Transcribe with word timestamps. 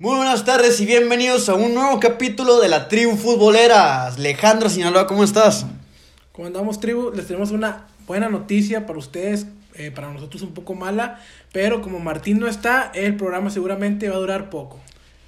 Muy 0.00 0.16
buenas 0.16 0.46
tardes 0.46 0.80
y 0.80 0.86
bienvenidos 0.86 1.50
a 1.50 1.54
un 1.56 1.74
nuevo 1.74 2.00
capítulo 2.00 2.58
de 2.58 2.70
la 2.70 2.88
tribu 2.88 3.18
futbolera. 3.18 4.06
Alejandro 4.06 4.70
Sinaloa, 4.70 5.06
¿cómo 5.06 5.24
estás? 5.24 5.66
¿Cómo 6.32 6.46
andamos, 6.46 6.80
tribu? 6.80 7.12
Les 7.14 7.26
tenemos 7.26 7.50
una 7.50 7.86
buena 8.06 8.30
noticia 8.30 8.86
para 8.86 8.98
ustedes, 8.98 9.44
eh, 9.74 9.90
para 9.90 10.10
nosotros 10.10 10.40
un 10.40 10.54
poco 10.54 10.74
mala, 10.74 11.20
pero 11.52 11.82
como 11.82 11.98
Martín 11.98 12.38
no 12.38 12.48
está, 12.48 12.90
el 12.94 13.14
programa 13.16 13.50
seguramente 13.50 14.08
va 14.08 14.16
a 14.16 14.20
durar 14.20 14.48
poco. 14.48 14.80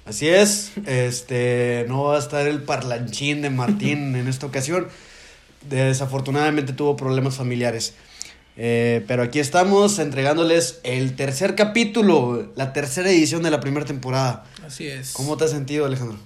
Así 0.05 0.27
es, 0.27 0.71
este 0.87 1.85
no 1.87 2.05
va 2.05 2.15
a 2.15 2.19
estar 2.19 2.47
el 2.47 2.63
parlanchín 2.63 3.43
de 3.43 3.51
Martín 3.51 4.15
en 4.15 4.27
esta 4.27 4.47
ocasión. 4.47 4.87
Desafortunadamente 5.69 6.73
tuvo 6.73 6.95
problemas 6.95 7.35
familiares. 7.35 7.93
Eh, 8.57 9.03
pero 9.07 9.21
aquí 9.21 9.39
estamos 9.39 9.99
entregándoles 9.99 10.79
el 10.83 11.15
tercer 11.15 11.53
capítulo, 11.53 12.51
la 12.55 12.73
tercera 12.73 13.11
edición 13.11 13.43
de 13.43 13.51
la 13.51 13.59
primera 13.59 13.85
temporada. 13.85 14.45
Así 14.65 14.87
es. 14.87 15.13
¿Cómo 15.13 15.37
te 15.37 15.45
has 15.45 15.51
sentido, 15.51 15.85
Alejandro? 15.85 16.17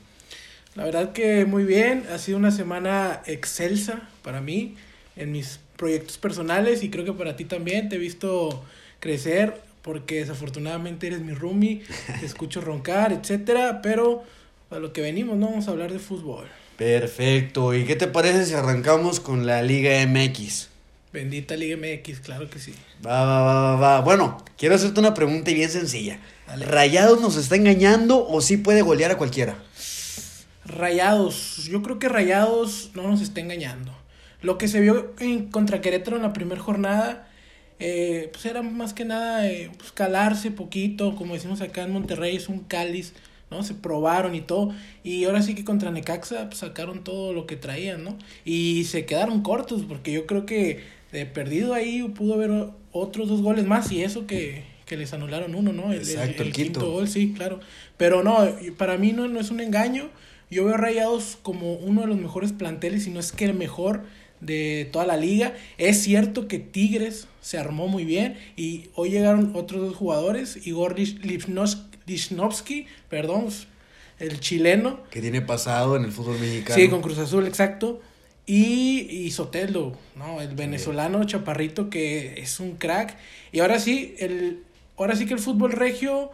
La 0.76 0.86
verdad 0.86 1.12
que 1.12 1.46
muy 1.46 1.64
bien, 1.64 2.06
ha 2.14 2.20
sido 2.20 2.38
una 2.38 2.52
semana 2.52 3.22
excelsa 3.26 4.08
para 4.22 4.42
mí 4.42 4.76
en 5.16 5.32
mis 5.32 5.60
proyectos 5.76 6.18
personales 6.18 6.84
y 6.84 6.90
creo 6.90 7.04
que 7.04 7.14
para 7.14 7.36
ti 7.36 7.46
también. 7.46 7.90
Te 7.90 7.96
he 7.96 8.00
visto 8.00 8.64
crecer 9.00 9.62
porque 9.82 10.16
desafortunadamente 10.16 11.08
eres 11.08 11.22
mi 11.22 11.34
roomie, 11.34 11.84
te 12.20 12.26
escucho 12.26 12.62
roncar, 12.62 13.12
etcétera, 13.12 13.82
pero 13.82 14.24
a 14.70 14.80
lo 14.80 14.94
que 14.94 15.02
venimos, 15.02 15.38
¿no? 15.38 15.48
Vamos 15.50 15.68
a 15.68 15.72
hablar 15.72 15.92
de 15.92 16.00
fútbol. 16.00 16.46
Perfecto. 16.78 17.74
¿Y 17.74 17.86
qué 17.86 17.96
te 17.96 18.08
parece 18.08 18.46
si 18.46 18.54
arrancamos 18.54 19.20
con 19.20 19.48
la 19.48 19.64
Liga 19.64 20.06
MX? 20.06 20.70
Bendita 21.14 21.56
Liga 21.56 21.78
MX, 21.78 22.20
claro 22.20 22.50
que 22.50 22.60
sí. 22.60 22.74
Va, 23.06 23.24
va, 23.24 23.42
va, 23.42 23.54
va, 23.54 23.76
va. 23.76 24.02
Bueno, 24.02 24.44
quiero 24.58 24.76
hacerte 24.76 25.00
una 25.00 25.14
pregunta 25.14 25.52
bien 25.52 25.70
sencilla. 25.70 26.20
¿Rayados 26.48 27.22
nos 27.22 27.38
está 27.38 27.56
engañando 27.56 28.28
o 28.28 28.42
sí 28.42 28.58
puede 28.58 28.82
golear 28.82 29.12
a 29.12 29.18
cualquiera? 29.18 29.58
Rayados, 30.66 31.66
yo 31.66 31.82
creo 31.82 31.98
que 31.98 32.10
Rayados 32.10 32.92
no 32.94 33.04
nos 33.04 33.22
está 33.22 33.40
engañando. 33.40 33.94
Lo 34.42 34.58
que 34.58 34.68
se 34.68 34.82
vio 34.82 35.14
en 35.20 35.50
contra 35.50 35.82
Querétaro 35.82 36.18
en 36.18 36.24
la 36.24 36.34
primera 36.34 36.62
jornada, 36.62 37.28
eh, 37.80 38.30
pues 38.34 38.46
era 38.46 38.62
más 38.62 38.94
que 38.94 39.06
nada 39.06 39.48
eh, 39.48 39.72
pues 39.78 39.92
calarse 39.92 40.52
poquito, 40.52 41.16
como 41.16 41.36
decimos 41.36 41.62
acá 41.62 41.84
en 41.84 41.94
Monterrey, 41.94 42.36
es 42.36 42.50
un 42.50 42.60
cáliz, 42.60 43.14
¿no? 43.50 43.64
Se 43.64 43.74
probaron 43.74 44.36
y 44.36 44.42
todo. 44.42 44.74
Y 45.04 45.24
ahora 45.24 45.42
sí 45.42 45.56
que 45.56 45.64
contra 45.64 45.90
Necaxa 45.92 46.48
pues, 46.48 46.60
sacaron 46.60 47.04
todo 47.04 47.34
lo 47.34 47.48
que 47.48 47.56
traían, 47.56 48.04
¿no? 48.04 48.18
Y 48.44 48.84
se 48.86 49.06
quedaron 49.06 49.42
cortos, 49.42 49.84
porque 49.88 50.12
yo 50.12 50.26
creo 50.26 50.46
que 50.46 50.97
de 51.18 51.26
perdido 51.26 51.74
ahí 51.74 52.04
pudo 52.04 52.36
haber 52.36 52.52
otros 52.92 53.28
dos 53.28 53.42
goles 53.42 53.66
más 53.66 53.92
y 53.92 54.04
eso 54.04 54.28
que, 54.28 54.64
que 54.86 54.98
les 54.98 55.14
anularon 55.14 55.56
uno, 55.56 55.74
¿no? 55.74 55.92
El, 55.92 56.00
Exacto, 56.00 56.44
el, 56.44 56.52
quinto. 56.52 56.80
quinto 56.80 56.92
gol, 56.92 57.08
sí, 57.08 57.34
claro. 57.36 57.60
Pero 57.98 58.24
no, 58.24 58.48
para 58.78 58.98
mí 58.98 59.14
no, 59.14 59.28
no 59.28 59.40
es 59.40 59.50
un 59.50 59.60
engaño. 59.60 60.10
Yo 60.50 60.66
veo 60.66 60.78
Rayados 60.78 61.38
como 61.42 61.74
uno 61.74 62.02
de 62.02 62.08
los 62.08 62.18
mejores 62.18 62.54
planteles, 62.54 63.04
si 63.04 63.10
no 63.10 63.20
es 63.20 63.32
que 63.32 63.46
el 63.46 63.54
mejor 63.54 64.04
de 64.40 64.88
toda 64.92 65.06
la 65.06 65.18
liga. 65.18 65.54
Es 65.78 66.04
cierto 66.04 66.48
que 66.48 66.60
Tigres 66.60 67.28
se 67.42 67.58
armó 67.58 67.88
muy 67.88 68.06
bien 68.06 68.38
y 68.56 68.86
hoy 68.94 69.10
llegaron 69.10 69.52
otros 69.56 69.82
dos 69.82 69.96
jugadores, 69.96 70.68
Igor 70.68 70.96
Lichnowsky, 70.98 72.86
perdón, 73.10 73.48
el 74.20 74.40
chileno. 74.40 75.00
Que 75.10 75.22
tiene 75.22 75.42
pasado 75.42 75.96
en 75.96 76.06
el 76.06 76.12
fútbol 76.12 76.40
mexicano. 76.40 76.80
Sí, 76.80 76.90
con 76.90 77.02
Cruz 77.02 77.18
Azul, 77.18 77.48
exacto. 77.48 78.02
Y, 78.48 79.02
y 79.12 79.32
Sotelo, 79.32 79.92
¿no? 80.16 80.42
El 80.42 80.56
venezolano 80.56 81.24
chaparrito 81.26 81.90
que 81.90 82.40
es 82.40 82.60
un 82.62 82.78
crack. 82.78 83.18
Y 83.52 83.60
ahora 83.60 83.80
sí, 83.80 84.16
el, 84.20 84.64
ahora 84.98 85.16
sí 85.16 85.26
que 85.26 85.34
el 85.34 85.40
fútbol 85.40 85.74
regio 85.74 86.32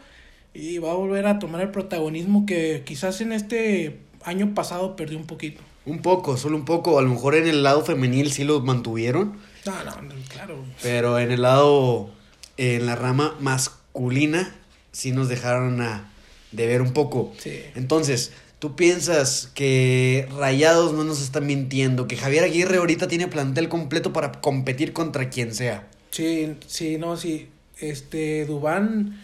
y 0.54 0.78
va 0.78 0.92
a 0.92 0.94
volver 0.94 1.26
a 1.26 1.40
tomar 1.40 1.62
el 1.62 1.72
protagonismo 1.72 2.46
que 2.46 2.84
quizás 2.86 3.20
en 3.22 3.34
este 3.34 4.00
año 4.24 4.54
pasado 4.54 4.96
perdió 4.96 5.18
un 5.18 5.26
poquito. 5.26 5.62
Un 5.86 6.04
poco, 6.04 6.38
solo 6.38 6.56
un 6.56 6.66
poco. 6.66 7.00
A 7.00 7.02
lo 7.02 7.10
mejor 7.10 7.36
en 7.36 7.48
el 7.48 7.64
lado 7.64 7.84
femenil 7.84 8.32
sí 8.32 8.44
lo 8.44 8.62
mantuvieron. 8.62 9.38
No, 9.66 9.84
no, 9.84 10.02
no 10.04 10.16
claro. 10.30 10.64
Pero 10.82 11.20
en 11.20 11.32
el 11.32 11.42
lado, 11.42 12.12
en 12.58 12.86
la 12.86 12.96
rama 12.96 13.36
masculina, 13.40 14.56
sí 14.92 15.12
nos 15.12 15.28
dejaron 15.30 15.82
a 15.82 16.10
de 16.52 16.68
ver 16.68 16.82
un 16.82 16.94
poco. 16.94 17.34
Sí. 17.40 17.60
Entonces, 17.76 18.32
¿tú 18.64 18.78
piensas 18.78 19.52
que 19.54 20.26
Rayados 20.38 20.94
no 20.94 21.04
nos 21.04 21.22
están 21.22 21.46
mintiendo? 21.46 22.08
Que 22.08 22.16
Javier 22.16 22.46
Aguirre 22.46 22.78
ahorita 22.78 23.10
tiene 23.10 23.28
plantel 23.28 23.68
completo 23.68 24.14
para 24.14 24.32
competir 24.40 24.94
contra 24.94 25.30
quien 25.30 25.54
sea. 25.54 25.86
Sí, 26.12 26.56
sí, 26.66 26.98
no, 26.98 27.18
sí. 27.18 27.50
Este, 27.78 28.46
Dubán, 28.46 29.20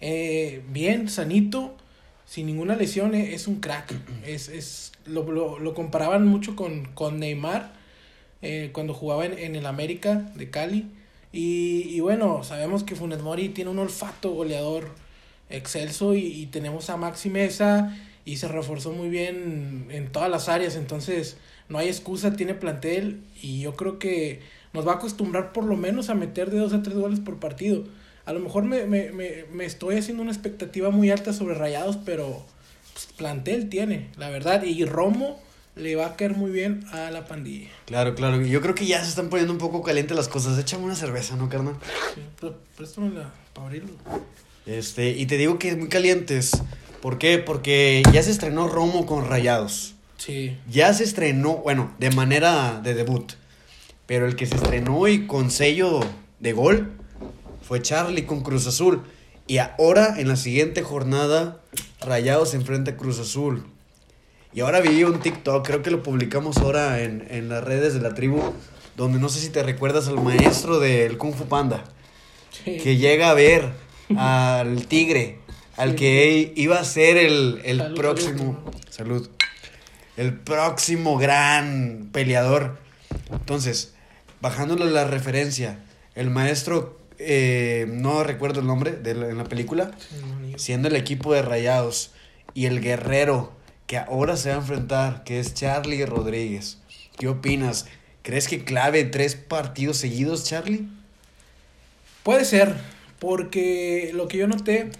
eh, 0.00 0.62
bien, 0.70 1.08
sanito, 1.08 1.76
sin 2.24 2.46
ninguna 2.46 2.76
lesión, 2.76 3.16
eh, 3.16 3.34
es 3.34 3.48
un 3.48 3.58
crack. 3.58 3.92
es, 4.24 4.48
es, 4.48 4.92
lo, 5.06 5.28
lo, 5.28 5.58
lo, 5.58 5.74
comparaban 5.74 6.24
mucho 6.24 6.54
con, 6.54 6.84
con 6.94 7.18
Neymar 7.18 7.72
eh, 8.42 8.70
cuando 8.72 8.94
jugaba 8.94 9.26
en, 9.26 9.36
en, 9.36 9.56
el 9.56 9.66
América 9.66 10.30
de 10.36 10.50
Cali. 10.50 10.86
Y, 11.32 11.88
y, 11.88 11.98
bueno, 11.98 12.44
sabemos 12.44 12.84
que 12.84 12.94
Funes 12.94 13.22
Mori 13.22 13.48
tiene 13.48 13.72
un 13.72 13.80
olfato 13.80 14.30
goleador 14.30 14.94
excelso 15.50 16.14
y, 16.14 16.26
y, 16.26 16.46
tenemos 16.46 16.90
a 16.90 16.96
Maxi 16.96 17.28
Mesa 17.28 17.92
y 18.24 18.36
se 18.36 18.48
reforzó 18.48 18.92
muy 18.92 19.08
bien 19.08 19.88
en 19.90 20.10
todas 20.10 20.30
las 20.30 20.48
áreas. 20.48 20.76
Entonces, 20.76 21.36
no 21.68 21.78
hay 21.78 21.88
excusa, 21.88 22.34
tiene 22.34 22.54
plantel 22.54 23.22
y 23.40 23.60
yo 23.60 23.74
creo 23.74 23.98
que 23.98 24.40
nos 24.72 24.86
va 24.86 24.92
a 24.92 24.94
acostumbrar 24.96 25.52
por 25.52 25.64
lo 25.64 25.76
menos 25.76 26.10
a 26.10 26.14
meter 26.14 26.50
de 26.50 26.58
dos 26.58 26.72
a 26.72 26.82
tres 26.82 26.96
goles 26.96 27.20
por 27.20 27.38
partido. 27.38 27.84
A 28.26 28.32
lo 28.32 28.40
mejor 28.40 28.64
me, 28.64 28.86
me, 28.86 29.12
me, 29.12 29.44
me 29.52 29.64
estoy 29.64 29.96
haciendo 29.96 30.22
una 30.22 30.32
expectativa 30.32 30.90
muy 30.90 31.10
alta 31.10 31.32
sobre 31.32 31.54
Rayados, 31.54 31.98
pero 32.04 32.44
pues, 32.92 33.06
plantel 33.16 33.68
tiene, 33.68 34.08
la 34.16 34.30
verdad. 34.30 34.62
Y 34.64 34.84
Romo 34.84 35.38
le 35.76 35.96
va 35.96 36.06
a 36.06 36.16
caer 36.16 36.34
muy 36.34 36.50
bien 36.50 36.84
a 36.92 37.10
la 37.10 37.26
pandilla. 37.26 37.68
Claro, 37.84 38.14
claro. 38.14 38.40
Yo 38.40 38.60
creo 38.60 38.74
que 38.74 38.86
ya 38.86 39.02
se 39.02 39.10
están 39.10 39.28
poniendo 39.28 39.52
un 39.52 39.58
poco 39.58 39.82
calientes 39.82 40.16
las 40.16 40.28
cosas. 40.28 40.58
Échame 40.58 40.84
una 40.84 40.94
cerveza, 40.94 41.36
¿no, 41.36 41.48
carnal? 41.48 41.76
Sí, 42.14 42.22
préstamela 42.76 43.32
para 43.52 43.66
abrirlo. 43.66 43.92
Este, 44.66 45.10
y 45.10 45.26
te 45.26 45.36
digo 45.36 45.58
que 45.58 45.76
muy 45.76 45.88
calientes. 45.88 46.52
¿Por 47.04 47.18
qué? 47.18 47.36
Porque 47.36 48.02
ya 48.14 48.22
se 48.22 48.30
estrenó 48.30 48.66
Romo 48.66 49.04
con 49.04 49.28
Rayados. 49.28 49.94
Sí. 50.16 50.56
Ya 50.70 50.94
se 50.94 51.04
estrenó, 51.04 51.58
bueno, 51.58 51.92
de 51.98 52.10
manera 52.10 52.80
de 52.82 52.94
debut. 52.94 53.34
Pero 54.06 54.26
el 54.26 54.36
que 54.36 54.46
se 54.46 54.54
estrenó 54.54 55.06
y 55.06 55.26
con 55.26 55.50
sello 55.50 56.00
de 56.40 56.54
gol 56.54 56.92
fue 57.60 57.82
Charlie 57.82 58.24
con 58.24 58.42
Cruz 58.42 58.66
Azul. 58.66 59.02
Y 59.46 59.58
ahora, 59.58 60.14
en 60.18 60.28
la 60.28 60.36
siguiente 60.36 60.80
jornada, 60.80 61.60
Rayados 62.00 62.54
enfrenta 62.54 62.92
a 62.92 62.96
Cruz 62.96 63.18
Azul. 63.18 63.66
Y 64.54 64.60
ahora 64.60 64.80
vi 64.80 65.04
un 65.04 65.20
TikTok, 65.20 65.66
creo 65.66 65.82
que 65.82 65.90
lo 65.90 66.02
publicamos 66.02 66.56
ahora 66.56 67.02
en, 67.02 67.26
en 67.28 67.50
las 67.50 67.62
redes 67.62 67.92
de 67.92 68.00
la 68.00 68.14
tribu, 68.14 68.40
donde 68.96 69.18
no 69.18 69.28
sé 69.28 69.40
si 69.40 69.50
te 69.50 69.62
recuerdas 69.62 70.08
al 70.08 70.22
maestro 70.22 70.78
del 70.80 71.18
Kung 71.18 71.34
Fu 71.34 71.44
Panda, 71.48 71.84
Sí. 72.50 72.78
que 72.78 72.96
llega 72.96 73.28
a 73.28 73.34
ver 73.34 73.72
al 74.16 74.86
tigre, 74.86 75.40
al 75.76 75.94
que 75.94 76.52
iba 76.56 76.78
a 76.78 76.84
ser 76.84 77.16
el, 77.16 77.60
el 77.64 77.78
Salud, 77.78 77.96
próximo, 77.96 78.70
salud, 78.90 79.28
el 80.16 80.34
próximo 80.34 81.16
gran 81.18 82.10
peleador. 82.12 82.78
Entonces, 83.32 83.94
bajándole 84.40 84.86
la 84.90 85.04
referencia, 85.04 85.78
el 86.14 86.30
maestro, 86.30 86.98
eh, 87.18 87.86
no 87.88 88.22
recuerdo 88.24 88.60
el 88.60 88.66
nombre 88.66 88.92
de 88.92 89.14
la- 89.14 89.28
en 89.28 89.38
la 89.38 89.44
película, 89.44 89.90
siendo 90.56 90.88
el 90.88 90.96
equipo 90.96 91.32
de 91.32 91.42
Rayados 91.42 92.12
y 92.54 92.66
el 92.66 92.80
guerrero 92.80 93.52
que 93.86 93.98
ahora 93.98 94.36
se 94.36 94.50
va 94.50 94.56
a 94.56 94.58
enfrentar, 94.58 95.24
que 95.24 95.40
es 95.40 95.54
Charlie 95.54 96.06
Rodríguez. 96.06 96.78
¿Qué 97.18 97.28
opinas? 97.28 97.86
¿Crees 98.22 98.48
que 98.48 98.64
clave 98.64 99.04
tres 99.04 99.34
partidos 99.34 99.96
seguidos, 99.98 100.44
Charlie? 100.44 100.88
Puede 102.22 102.44
ser, 102.44 102.74
porque 103.18 104.10
lo 104.14 104.28
que 104.28 104.38
yo 104.38 104.46
noté 104.46 104.90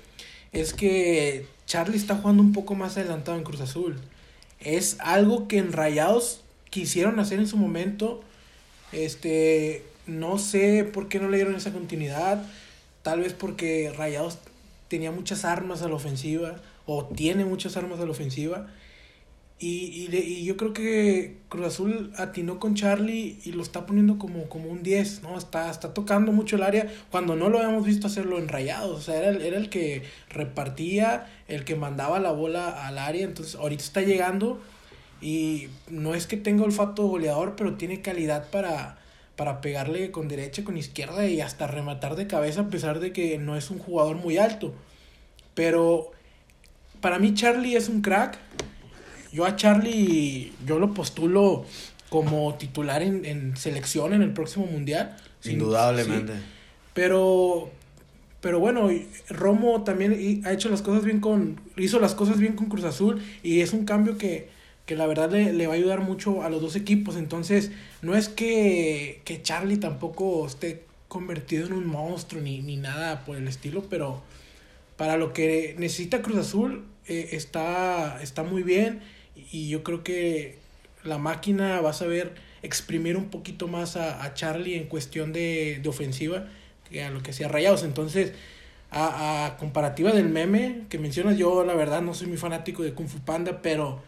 es 0.54 0.72
que 0.72 1.46
Charlie 1.66 1.96
está 1.96 2.16
jugando 2.16 2.42
un 2.42 2.52
poco 2.52 2.74
más 2.74 2.96
adelantado 2.96 3.36
en 3.36 3.44
Cruz 3.44 3.60
Azul. 3.60 4.00
Es 4.60 4.96
algo 5.00 5.48
que 5.48 5.58
en 5.58 5.72
Rayados 5.72 6.42
quisieron 6.70 7.18
hacer 7.18 7.38
en 7.38 7.46
su 7.46 7.56
momento. 7.56 8.22
Este, 8.92 9.84
no 10.06 10.38
sé 10.38 10.84
por 10.84 11.08
qué 11.08 11.18
no 11.18 11.28
le 11.28 11.38
dieron 11.38 11.56
esa 11.56 11.72
continuidad. 11.72 12.42
Tal 13.02 13.20
vez 13.20 13.32
porque 13.32 13.92
Rayados 13.96 14.38
tenía 14.88 15.10
muchas 15.10 15.44
armas 15.44 15.82
a 15.82 15.88
la 15.88 15.96
ofensiva 15.96 16.56
o 16.86 17.04
tiene 17.04 17.44
muchas 17.44 17.76
armas 17.76 18.00
a 18.00 18.04
la 18.04 18.12
ofensiva. 18.12 18.68
Y, 19.66 20.02
y, 20.04 20.08
de- 20.08 20.18
y 20.24 20.44
yo 20.44 20.56
creo 20.58 20.74
que 20.74 21.38
Cruz 21.48 21.66
Azul 21.66 22.12
atinó 22.18 22.58
con 22.60 22.74
Charlie 22.74 23.38
y 23.44 23.52
lo 23.52 23.62
está 23.62 23.86
poniendo 23.86 24.18
como, 24.18 24.46
como 24.50 24.68
un 24.68 24.82
10, 24.82 25.22
¿no? 25.22 25.38
Está, 25.38 25.70
está 25.70 25.94
tocando 25.94 26.32
mucho 26.32 26.56
el 26.56 26.62
área 26.62 26.86
cuando 27.10 27.34
no 27.34 27.48
lo 27.48 27.58
habíamos 27.60 27.86
visto 27.86 28.06
hacerlo 28.08 28.38
en 28.38 28.48
rayados. 28.48 28.98
O 28.98 29.00
sea, 29.00 29.16
era 29.16 29.30
el, 29.30 29.40
era 29.40 29.56
el 29.56 29.70
que 29.70 30.02
repartía, 30.28 31.26
el 31.48 31.64
que 31.64 31.76
mandaba 31.76 32.20
la 32.20 32.32
bola 32.32 32.86
al 32.86 32.98
área. 32.98 33.24
Entonces, 33.24 33.54
ahorita 33.54 33.82
está 33.82 34.02
llegando 34.02 34.60
y 35.22 35.68
no 35.88 36.14
es 36.14 36.26
que 36.26 36.36
tenga 36.36 36.64
olfato 36.64 37.06
goleador, 37.06 37.54
pero 37.56 37.74
tiene 37.76 38.02
calidad 38.02 38.50
para, 38.50 38.98
para 39.36 39.62
pegarle 39.62 40.10
con 40.10 40.28
derecha, 40.28 40.62
con 40.64 40.76
izquierda 40.76 41.26
y 41.26 41.40
hasta 41.40 41.66
rematar 41.68 42.16
de 42.16 42.26
cabeza, 42.26 42.62
a 42.62 42.68
pesar 42.68 43.00
de 43.00 43.12
que 43.14 43.38
no 43.38 43.56
es 43.56 43.70
un 43.70 43.78
jugador 43.78 44.16
muy 44.16 44.36
alto. 44.36 44.74
Pero 45.54 46.10
para 47.00 47.18
mí 47.18 47.32
Charlie 47.34 47.76
es 47.76 47.88
un 47.88 48.02
crack. 48.02 48.38
Yo 49.34 49.44
a 49.44 49.56
Charlie, 49.56 50.52
yo 50.64 50.78
lo 50.78 50.94
postulo 50.94 51.64
como 52.08 52.54
titular 52.54 53.02
en, 53.02 53.24
en 53.24 53.56
selección 53.56 54.14
en 54.14 54.22
el 54.22 54.32
próximo 54.32 54.66
mundial. 54.66 55.16
Indudablemente. 55.42 56.34
sí. 56.34 56.38
Pero, 56.92 57.72
pero 58.40 58.60
bueno, 58.60 58.88
Romo 59.28 59.82
también 59.82 60.42
ha 60.46 60.52
hecho 60.52 60.68
las 60.68 60.82
cosas 60.82 61.04
bien 61.04 61.18
con, 61.18 61.60
hizo 61.76 61.98
las 61.98 62.14
cosas 62.14 62.38
bien 62.38 62.54
con 62.54 62.68
Cruz 62.68 62.84
Azul 62.84 63.20
y 63.42 63.60
es 63.60 63.72
un 63.72 63.84
cambio 63.84 64.16
que, 64.16 64.48
que 64.86 64.94
la 64.94 65.08
verdad 65.08 65.32
le, 65.32 65.52
le 65.52 65.66
va 65.66 65.72
a 65.72 65.76
ayudar 65.76 66.02
mucho 66.02 66.44
a 66.44 66.48
los 66.48 66.62
dos 66.62 66.76
equipos. 66.76 67.16
Entonces, 67.16 67.72
no 68.02 68.14
es 68.14 68.28
que, 68.28 69.20
que 69.24 69.42
Charlie 69.42 69.78
tampoco 69.78 70.46
esté 70.46 70.84
convertido 71.08 71.66
en 71.66 71.72
un 71.72 71.88
monstruo 71.88 72.40
ni, 72.40 72.60
ni 72.60 72.76
nada 72.76 73.24
por 73.24 73.36
el 73.36 73.48
estilo, 73.48 73.84
pero 73.90 74.22
para 74.96 75.16
lo 75.16 75.32
que 75.32 75.74
necesita 75.76 76.22
Cruz 76.22 76.38
Azul 76.38 76.84
eh, 77.08 77.30
está, 77.32 78.22
está 78.22 78.44
muy 78.44 78.62
bien 78.62 79.00
y 79.36 79.68
yo 79.68 79.82
creo 79.82 80.02
que 80.04 80.58
la 81.04 81.18
máquina 81.18 81.80
va 81.80 81.90
a 81.90 81.92
saber 81.94 82.34
exprimir 82.62 83.16
un 83.16 83.26
poquito 83.30 83.68
más 83.68 83.96
a, 83.96 84.24
a 84.24 84.34
Charlie 84.34 84.76
en 84.76 84.84
cuestión 84.86 85.32
de, 85.32 85.80
de 85.82 85.88
ofensiva 85.88 86.46
que 86.90 87.02
a 87.04 87.10
lo 87.10 87.22
que 87.22 87.30
hacía 87.32 87.48
Rayados. 87.48 87.82
Entonces, 87.82 88.32
a, 88.90 89.46
a 89.46 89.56
comparativa 89.56 90.12
del 90.12 90.28
meme 90.28 90.82
que 90.88 90.98
mencionas, 90.98 91.36
yo 91.36 91.64
la 91.64 91.74
verdad 91.74 92.00
no 92.02 92.14
soy 92.14 92.28
muy 92.28 92.36
fanático 92.38 92.82
de 92.82 92.92
Kung 92.94 93.08
Fu 93.08 93.18
Panda, 93.20 93.60
pero 93.62 94.02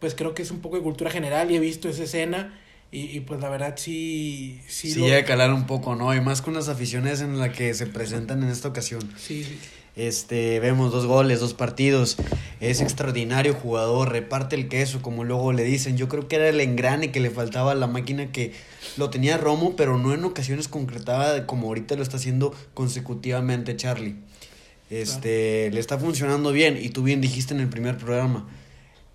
pues 0.00 0.14
creo 0.14 0.34
que 0.34 0.42
es 0.42 0.50
un 0.50 0.60
poco 0.60 0.76
de 0.76 0.82
cultura 0.82 1.10
general 1.10 1.50
y 1.50 1.56
he 1.56 1.60
visto 1.60 1.88
esa 1.88 2.02
escena 2.04 2.58
y, 2.90 3.02
y 3.16 3.20
pues 3.20 3.40
la 3.40 3.48
verdad 3.48 3.74
sí... 3.76 4.60
Sí, 4.68 4.90
Sí, 4.90 5.00
lo- 5.00 5.06
llega 5.06 5.18
a 5.20 5.24
calar 5.24 5.52
un 5.52 5.66
poco, 5.66 5.94
¿no? 5.94 6.14
Y 6.14 6.20
más 6.20 6.42
con 6.42 6.54
las 6.54 6.68
aficiones 6.68 7.20
en 7.20 7.38
las 7.38 7.50
que 7.56 7.72
se 7.74 7.86
presentan 7.86 8.42
en 8.42 8.48
esta 8.50 8.68
ocasión. 8.68 9.08
sí, 9.16 9.44
sí. 9.44 9.58
Este, 9.94 10.58
vemos 10.60 10.90
dos 10.90 11.04
goles, 11.06 11.40
dos 11.40 11.52
partidos. 11.52 12.16
Es 12.60 12.80
extraordinario 12.80 13.52
jugador, 13.54 14.10
reparte 14.10 14.56
el 14.56 14.68
queso, 14.68 15.02
como 15.02 15.24
luego 15.24 15.52
le 15.52 15.64
dicen. 15.64 15.96
Yo 15.98 16.08
creo 16.08 16.28
que 16.28 16.36
era 16.36 16.48
el 16.48 16.60
engrane 16.60 17.10
que 17.12 17.20
le 17.20 17.30
faltaba 17.30 17.72
a 17.72 17.74
la 17.74 17.86
máquina 17.86 18.32
que 18.32 18.52
lo 18.96 19.10
tenía 19.10 19.36
Romo, 19.36 19.76
pero 19.76 19.98
no 19.98 20.14
en 20.14 20.24
ocasiones 20.24 20.68
concretaba 20.68 21.44
como 21.46 21.66
ahorita 21.68 21.94
lo 21.96 22.02
está 22.02 22.16
haciendo 22.16 22.54
consecutivamente 22.74 23.76
Charlie. 23.76 24.16
Este, 24.90 25.70
le 25.72 25.80
está 25.80 25.98
funcionando 25.98 26.52
bien 26.52 26.78
y 26.80 26.90
tú 26.90 27.02
bien 27.02 27.20
dijiste 27.20 27.54
en 27.54 27.60
el 27.60 27.68
primer 27.68 27.96
programa. 27.98 28.46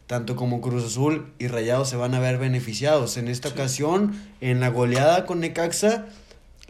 Tanto 0.07 0.35
como 0.35 0.61
Cruz 0.61 0.85
Azul 0.85 1.33
y 1.37 1.47
Rayados 1.47 1.89
se 1.89 1.97
van 1.97 2.13
a 2.13 2.19
ver 2.19 2.37
beneficiados. 2.37 3.17
En 3.17 3.27
esta 3.27 3.49
Sí. 3.49 3.53
ocasión, 3.55 4.13
en 4.41 4.59
la 4.59 4.69
goleada 4.69 5.25
con 5.25 5.39
Necaxa, 5.39 6.05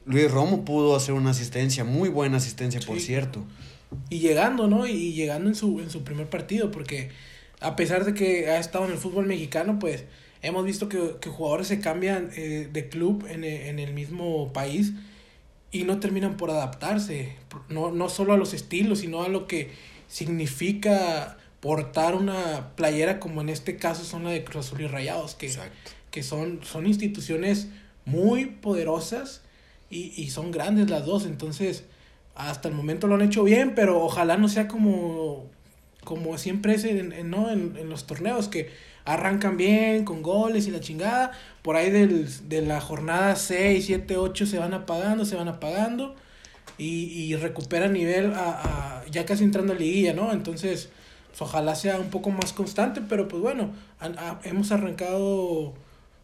Luis 0.06 0.32
Romo 0.32 0.66
pudo 0.66 0.96
hacer 0.96 1.14
una 1.14 1.32
asistencia, 1.32 1.84
muy 1.84 2.10
buena 2.10 2.38
asistencia, 2.38 2.80
por 2.86 3.00
cierto. 3.00 3.44
Y 4.10 4.20
llegando, 4.20 4.68
¿no? 4.68 4.86
Y 4.88 5.14
llegando 5.14 5.50
en 5.50 5.56
su, 5.56 5.80
en 5.80 5.90
su 5.90 6.04
primer 6.04 6.30
partido, 6.30 6.72
porque 6.72 7.10
a 7.60 7.76
pesar 7.76 8.06
de 8.06 8.14
que 8.14 8.50
ha 8.50 8.60
estado 8.60 8.86
en 8.86 8.92
el 8.92 8.98
fútbol 8.98 9.26
mexicano, 9.26 9.80
pues 9.80 10.06
hemos 10.42 10.66
visto 10.66 10.90
que, 10.90 11.16
que 11.22 11.30
jugadores 11.30 11.68
se 11.68 11.80
cambian 11.80 12.30
eh, 12.36 12.70
de 12.72 12.90
club 12.90 13.26
en, 13.30 13.44
e- 13.44 13.70
en 13.70 13.80
el 13.80 13.94
mismo 13.94 14.52
país 14.54 14.94
y 15.72 15.84
no 15.84 16.00
terminan 16.00 16.38
por 16.38 16.52
adaptarse, 16.52 17.36
no, 17.70 17.92
no 17.92 18.10
solo 18.10 18.34
a 18.34 18.38
los 18.38 18.54
estilos, 18.54 19.00
sino 19.00 19.24
a 19.24 19.30
lo 19.30 19.48
que 19.48 19.72
significa 20.08 21.38
portar 21.60 22.16
una 22.16 22.76
playera 22.76 23.20
como 23.20 23.42
en 23.42 23.50
este 23.50 23.78
caso 23.78 24.04
son 24.04 24.24
la 24.24 24.30
de 24.32 24.44
Cruz 24.44 24.68
Azul 24.68 24.82
y 24.82 24.88
Rayados, 24.88 25.36
que, 25.36 25.48
Exacto. 25.48 25.92
que 26.12 26.24
son, 26.24 26.60
son 26.64 26.86
instituciones 26.86 27.68
muy 28.06 28.46
poderosas 28.46 29.42
y, 29.90 30.14
y 30.22 30.30
son 30.30 30.52
grandes 30.52 30.90
las 30.90 31.06
dos, 31.06 31.26
entonces 31.26 31.84
hasta 32.38 32.70
el 32.70 32.76
momento 32.76 33.08
lo 33.08 33.16
han 33.16 33.22
hecho 33.22 33.44
bien, 33.44 33.74
pero 33.76 34.02
ojalá 34.04 34.38
no 34.38 34.48
sea 34.50 34.68
como, 34.68 35.46
como 36.04 36.38
siempre 36.38 36.74
es 36.76 36.84
en, 36.86 37.12
en- 37.12 37.30
¿no? 37.30 37.50
en, 37.52 37.76
en 37.78 37.90
los 37.90 38.06
torneos, 38.08 38.48
que 38.48 38.70
arrancan 39.06 39.58
bien, 39.58 40.04
con 40.06 40.22
goles 40.22 40.68
y 40.68 40.72
la 40.72 40.80
chingada, 40.82 41.32
por 41.62 41.76
ahí 41.78 41.90
del, 41.92 42.28
de 42.50 42.62
la 42.62 42.82
jornada 42.82 43.36
6, 43.36 43.86
7, 43.86 44.18
8 44.18 44.46
se 44.46 44.60
van 44.60 44.74
apagando, 44.74 45.26
se 45.26 45.36
van 45.36 45.48
apagando, 45.48 46.16
y, 46.78 47.06
y 47.06 47.36
recuperan 47.36 47.94
nivel 47.94 48.34
a, 48.34 49.00
a- 49.02 49.06
ya 49.12 49.26
casi 49.26 49.44
entrando 49.44 49.74
a 49.74 49.76
liguilla, 49.76 50.14
¿no? 50.14 50.32
Entonces, 50.32 50.90
pues, 51.30 51.42
ojalá 51.42 51.76
sea 51.76 52.00
un 52.00 52.10
poco 52.10 52.30
más 52.32 52.54
constante, 52.54 53.02
pero 53.08 53.28
pues 53.28 53.42
bueno, 53.42 53.72
han- 54.00 54.18
ha- 54.20 54.40
hemos 54.44 54.72
arrancado 54.72 55.74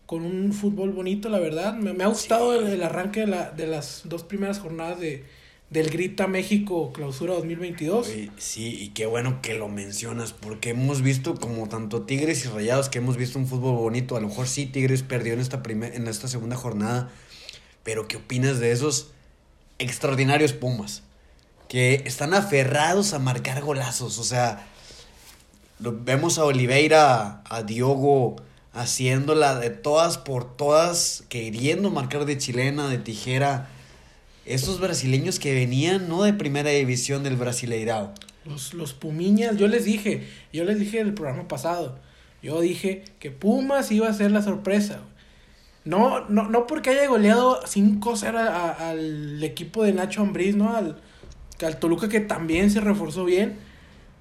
con 0.06 0.26
un 0.26 0.54
fútbol 0.54 0.92
bonito, 0.92 1.30
la 1.30 1.40
verdad. 1.40 1.74
Me, 1.76 1.94
me 1.94 2.04
ha 2.04 2.08
gustado 2.08 2.54
el, 2.60 2.68
el 2.68 2.84
arranque 2.84 3.22
de, 3.22 3.28
la, 3.28 3.52
de 3.52 3.68
las 3.68 4.02
dos 4.06 4.24
primeras 4.24 4.60
jornadas 4.60 5.00
de, 5.00 5.26
del 5.74 5.90
Grita 5.90 6.28
México 6.28 6.94
Clausura 6.94 7.34
2022. 7.34 8.08
Oye, 8.08 8.32
sí, 8.38 8.78
y 8.80 8.90
qué 8.90 9.08
bueno 9.08 9.42
que 9.42 9.56
lo 9.56 9.68
mencionas, 9.68 10.32
porque 10.32 10.70
hemos 10.70 11.02
visto 11.02 11.34
como 11.34 11.68
tanto 11.68 12.04
Tigres 12.04 12.46
y 12.46 12.48
Rayados 12.48 12.90
que 12.90 13.00
hemos 13.00 13.18
visto 13.18 13.40
un 13.40 13.48
fútbol 13.48 13.76
bonito. 13.76 14.16
A 14.16 14.22
lo 14.22 14.28
mejor 14.28 14.48
sí 14.48 14.68
Tigres 14.68 15.02
perdió 15.02 15.34
en 15.34 15.40
esta 15.40 15.64
primer, 15.64 15.96
en 15.96 16.08
esta 16.08 16.28
segunda 16.28 16.56
jornada, 16.56 17.10
pero 17.84 18.08
¿qué 18.08 18.18
opinas 18.18 18.60
de 18.60 18.72
esos 18.72 19.10
extraordinarios 19.80 20.54
Pumas? 20.54 21.02
Que 21.68 22.04
están 22.06 22.36
aferrados 22.36 23.14
a 23.14 23.20
marcar 23.20 23.62
golazos, 23.64 24.20
o 24.20 24.24
sea, 24.24 24.68
vemos 25.80 26.38
a 26.38 26.46
Oliveira, 26.46 27.42
a 27.50 27.64
Diogo 27.64 28.36
haciéndola 28.74 29.56
de 29.60 29.72
todas 29.72 30.20
por 30.20 30.56
todas, 30.56 31.24
queriendo 31.30 31.90
marcar 31.90 32.26
de 32.26 32.38
chilena, 32.38 32.88
de 32.90 33.00
tijera. 33.00 33.70
Estos 34.46 34.80
brasileños 34.80 35.40
que 35.40 35.54
venían 35.54 36.10
no 36.10 36.24
de 36.24 36.34
primera 36.34 36.70
división 36.70 37.24
del 37.24 37.38
Brasileirao. 37.38 38.14
Los, 38.46 38.74
los 38.74 38.94
Pumiñas, 38.94 39.58
yo 39.58 39.68
les 39.68 39.86
dije, 39.86 40.28
yo 40.52 40.66
les 40.66 40.80
dije 40.80 41.00
en 41.00 41.08
el 41.08 41.14
programa 41.14 41.48
pasado, 41.48 41.98
yo 42.42 42.60
dije 42.60 43.06
que 43.20 43.32
Pumas 43.32 43.90
iba 43.92 44.08
a 44.10 44.14
ser 44.14 44.32
la 44.32 44.42
sorpresa. 44.42 45.00
No, 45.86 46.28
no, 46.30 46.50
no 46.50 46.68
porque 46.68 46.90
haya 46.90 47.08
goleado 47.08 47.62
5-0 47.66 48.38
a- 48.38 48.48
a- 48.72 48.90
al 48.90 49.42
equipo 49.44 49.84
de 49.84 49.94
Nacho 49.94 50.22
Ambriz, 50.22 50.56
¿no? 50.56 50.76
Al, 50.76 51.02
al 51.62 51.80
Toluca 51.80 52.10
que 52.10 52.20
también 52.20 52.70
se 52.70 52.82
reforzó 52.82 53.24
bien. 53.26 53.56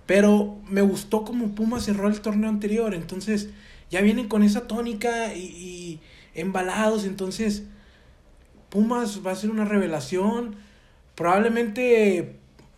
Pero 0.06 0.58
me 0.68 0.82
gustó 0.82 1.24
como 1.24 1.54
Pumas 1.54 1.84
cerró 1.84 2.08
el 2.08 2.20
torneo 2.20 2.48
anterior. 2.48 2.94
Entonces, 2.94 3.50
ya 3.90 4.00
vienen 4.00 4.28
con 4.28 4.42
esa 4.42 4.66
tónica 4.66 5.34
y, 5.34 5.40
y 5.40 6.00
embalados. 6.34 7.04
Entonces, 7.04 7.62
Pumas 8.72 9.20
va 9.24 9.32
a 9.32 9.36
ser 9.36 9.50
una 9.50 9.66
revelación. 9.66 10.56
Probablemente 11.14 12.36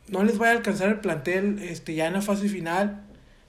no 0.08 0.24
les 0.24 0.38
vaya 0.38 0.52
a 0.52 0.56
alcanzar 0.56 0.88
el 0.88 0.98
plantel 0.98 1.60
este, 1.60 1.94
ya 1.94 2.08
en 2.08 2.14
la 2.14 2.20
fase 2.20 2.48
final. 2.48 3.02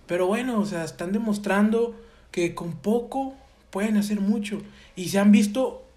Pero 0.05 0.27
bueno, 0.27 0.59
o 0.59 0.65
sea, 0.65 0.83
están 0.83 1.11
demostrando 1.11 1.99
que 2.29 2.53
con 2.53 2.73
poco 2.73 3.33
pueden 3.71 3.97
hacer 3.97 4.21
mucho. 4.21 4.61
Y 4.95 5.09
se 5.09 5.17
han 5.17 5.31
visto 5.31 5.87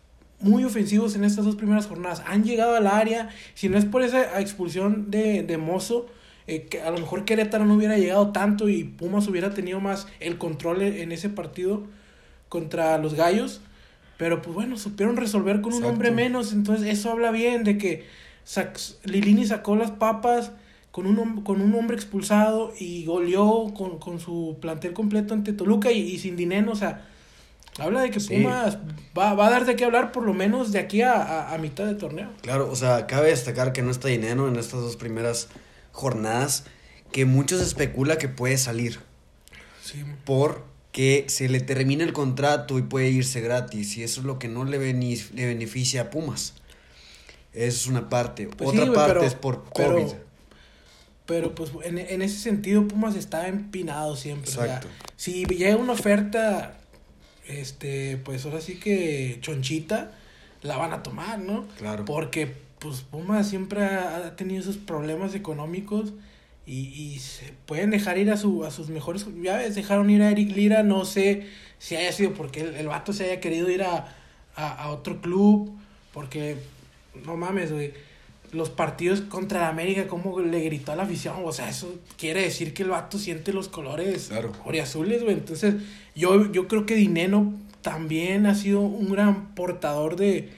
muy 0.41 0.65
ofensivos 0.65 1.15
en 1.17 1.25
estas 1.25 1.45
dos 1.45 1.57
primeras 1.57 1.87
jornadas. 1.87 2.23
Han 2.27 2.45
llegado 2.45 2.77
al 2.77 2.87
área. 2.87 3.29
Si 3.53 3.69
no 3.69 3.77
es 3.77 3.85
por 3.85 4.03
esa 4.03 4.41
expulsión 4.41 5.11
de, 5.11 5.43
de 5.43 5.59
Mozo, 5.59 6.07
eh, 6.47 6.63
que 6.63 6.81
a 6.81 6.91
lo 6.91 6.99
mejor 6.99 7.27
Querétaro 7.27 7.67
no 7.67 7.75
hubiera 7.75 7.99
llegado 7.99 8.33
tanto 8.33 8.71
y 8.71 8.85
Pumas 8.85 9.29
hubiera 9.29 9.53
tenido 9.53 9.81
más 9.81 10.07
el 10.19 10.39
control 10.39 10.81
en, 10.81 11.13
ese 11.13 11.29
partido 11.29 11.83
contra 12.49 12.97
los 12.97 13.13
Gallos. 13.13 13.61
Pero 14.19 14.43
pues 14.43 14.55
bueno, 14.55 14.77
supieron 14.77 15.17
resolver 15.17 15.61
con 15.63 15.73
un 15.73 15.85
hombre 15.85 16.11
menos. 16.11 16.53
Entonces 16.53 16.87
eso 16.89 17.11
habla 17.11 17.31
bien 17.31 17.65
de 17.65 17.79
que 17.79 18.05
sac- 18.47 18.97
Lilini 19.05 19.47
sacó 19.47 19.77
las 19.77 19.93
papas 19.93 20.51
con 20.91 21.07
un, 21.07 21.43
con 21.43 21.61
un 21.61 21.75
hombre 21.75 21.97
expulsado 21.97 22.73
y 22.79 23.05
goleó 23.05 23.73
con, 23.75 23.99
con 23.99 24.19
su 24.21 24.59
plantel 24.61 24.93
completo 24.93 25.33
ante 25.35 25.53
Toluca 25.53 25.93
y, 25.93 26.01
y 26.01 26.19
sin 26.19 26.37
dinero. 26.37 26.73
O 26.73 26.77
sea, 26.77 27.07
habla 27.79 28.01
de 28.03 28.11
que 28.11 28.19
Sí. 28.19 28.35
Pumas 28.37 28.79
va, 29.17 29.35
va 29.35 29.47
a 29.47 29.51
dar 29.51 29.65
de 29.65 29.77
qué 29.77 29.85
hablar 29.85 30.11
por 30.11 30.25
lo 30.25 30.35
menos 30.35 30.73
de 30.73 30.81
aquí 30.81 31.01
a, 31.03 31.13
a, 31.13 31.55
a 31.55 31.59
mitad 31.59 31.87
de 31.87 31.95
torneo. 31.95 32.29
Claro, 32.43 32.69
o 32.71 32.75
sea, 32.75 33.07
cabe 33.07 33.29
destacar 33.29 33.73
que 33.73 33.83
no 33.83 33.93
está 33.93 34.09
dinero 34.09 34.49
en 34.49 34.57
estas 34.57 34.81
dos 34.81 34.97
primeras 34.97 35.49
jornadas, 35.93 36.65
que 37.13 37.25
muchos 37.25 37.61
especula 37.61 38.19
que 38.19 38.29
puede 38.29 38.59
salir 38.59 38.99
Sí, 39.83 40.03
porque 40.91 41.27
se 41.29 41.49
le 41.49 41.61
termina 41.61 42.03
el 42.03 42.13
contrato 42.13 42.79
y 42.79 42.83
puede 42.83 43.11
irse 43.11 43.41
gratis, 43.41 43.97
y 43.97 44.03
eso 44.03 44.21
es 44.21 44.27
lo 44.27 44.39
que 44.39 44.49
no 44.49 44.65
le, 44.65 44.79
le 44.79 45.47
beneficia 45.47 46.03
a 46.03 46.11
Pumas. 46.11 46.55
Esa 47.53 47.67
es 47.77 47.87
una 47.87 48.09
parte. 48.09 48.49
Pues 48.49 48.71
Otra 48.71 48.85
sí, 48.85 48.91
parte 48.91 49.13
pero- 49.15 49.25
es 49.25 49.35
por 49.35 49.65
COVID. 49.71 50.15
Pero 51.27 51.55
pues 51.55 51.71
en, 51.85 51.99
en 51.99 52.23
ese 52.23 52.39
sentido 52.39 52.89
Pumas 52.89 53.15
está 53.15 53.49
empinado 53.49 54.17
siempre. 54.17 54.51
o 54.51 54.55
sea, 54.55 54.65
Exacto. 54.65 54.89
si 55.17 55.45
llega 55.45 55.77
una 55.77 55.93
oferta, 55.93 56.79
este, 57.47 58.17
pues 58.17 58.45
ahora 58.47 58.61
sí 58.63 58.77
que 58.81 59.37
chonchita, 59.43 60.13
la 60.63 60.79
van 60.79 60.93
a 60.93 61.03
tomar, 61.03 61.39
¿no? 61.39 61.67
Claro. 61.77 62.07
Porque 62.07 62.53
pues 62.79 63.03
Pumas 63.03 63.47
siempre 63.49 63.85
ha, 63.85 64.17
ha 64.17 64.37
tenido 64.37 64.63
esos 64.63 64.79
problemas 64.79 65.35
económicos 65.35 66.13
y, 66.69 66.89
y 67.15 67.19
se 67.19 67.53
pueden 67.67 67.91
dejar 67.91 68.19
ir 68.19 68.31
a, 68.31 68.37
su, 68.37 68.65
a 68.65 68.71
sus 68.71 68.91
mejores... 68.91 69.27
Ya 69.43 69.57
ves, 69.57 69.75
dejaron 69.75 70.11
ir 70.11 70.23
a 70.23 70.31
Eric 70.31 70.55
Lira, 70.55 70.83
no 70.83 71.05
sé 71.05 71.47
si 71.79 71.97
haya 71.97 72.13
sido 72.13 72.35
porque 72.35 72.61
el, 72.61 72.75
el 72.77 72.87
vato 72.89 73.13
se 73.13 73.25
haya 73.25 73.41
querido 73.41 73.71
ir 73.71 73.83
a, 73.83 74.15
a, 74.55 74.69
a 74.85 74.91
otro 74.91 75.21
club, 75.21 75.73
porque 76.13 76.57
no 77.25 77.37
mames, 77.37 77.73
güey. 77.73 77.93
los 78.53 78.71
partidos 78.71 79.21
contra 79.23 79.61
la 79.61 79.69
América, 79.69 80.07
cómo 80.09 80.41
le 80.41 80.61
gritó 80.61 80.93
a 80.93 80.97
la 80.97 81.05
afición, 81.05 81.37
o 81.45 81.53
sea, 81.53 81.69
eso 81.69 81.95
quiere 82.19 82.43
decir 82.43 82.75
que 82.75 82.83
el 82.83 82.91
vato 82.91 83.19
siente 83.19 83.53
los 83.53 83.69
colores 83.69 84.29
Claro. 84.29 84.53
oriazules, 84.65 85.23
güey. 85.23 85.35
Entonces, 85.35 85.75
yo, 86.15 86.51
yo 86.53 86.69
creo 86.69 86.85
que 86.87 86.95
Dineno 86.97 87.55
también 87.83 88.47
ha 88.47 88.55
sido 88.55 88.81
un 88.81 89.11
gran 89.11 89.55
portador 89.55 90.17
de, 90.17 90.51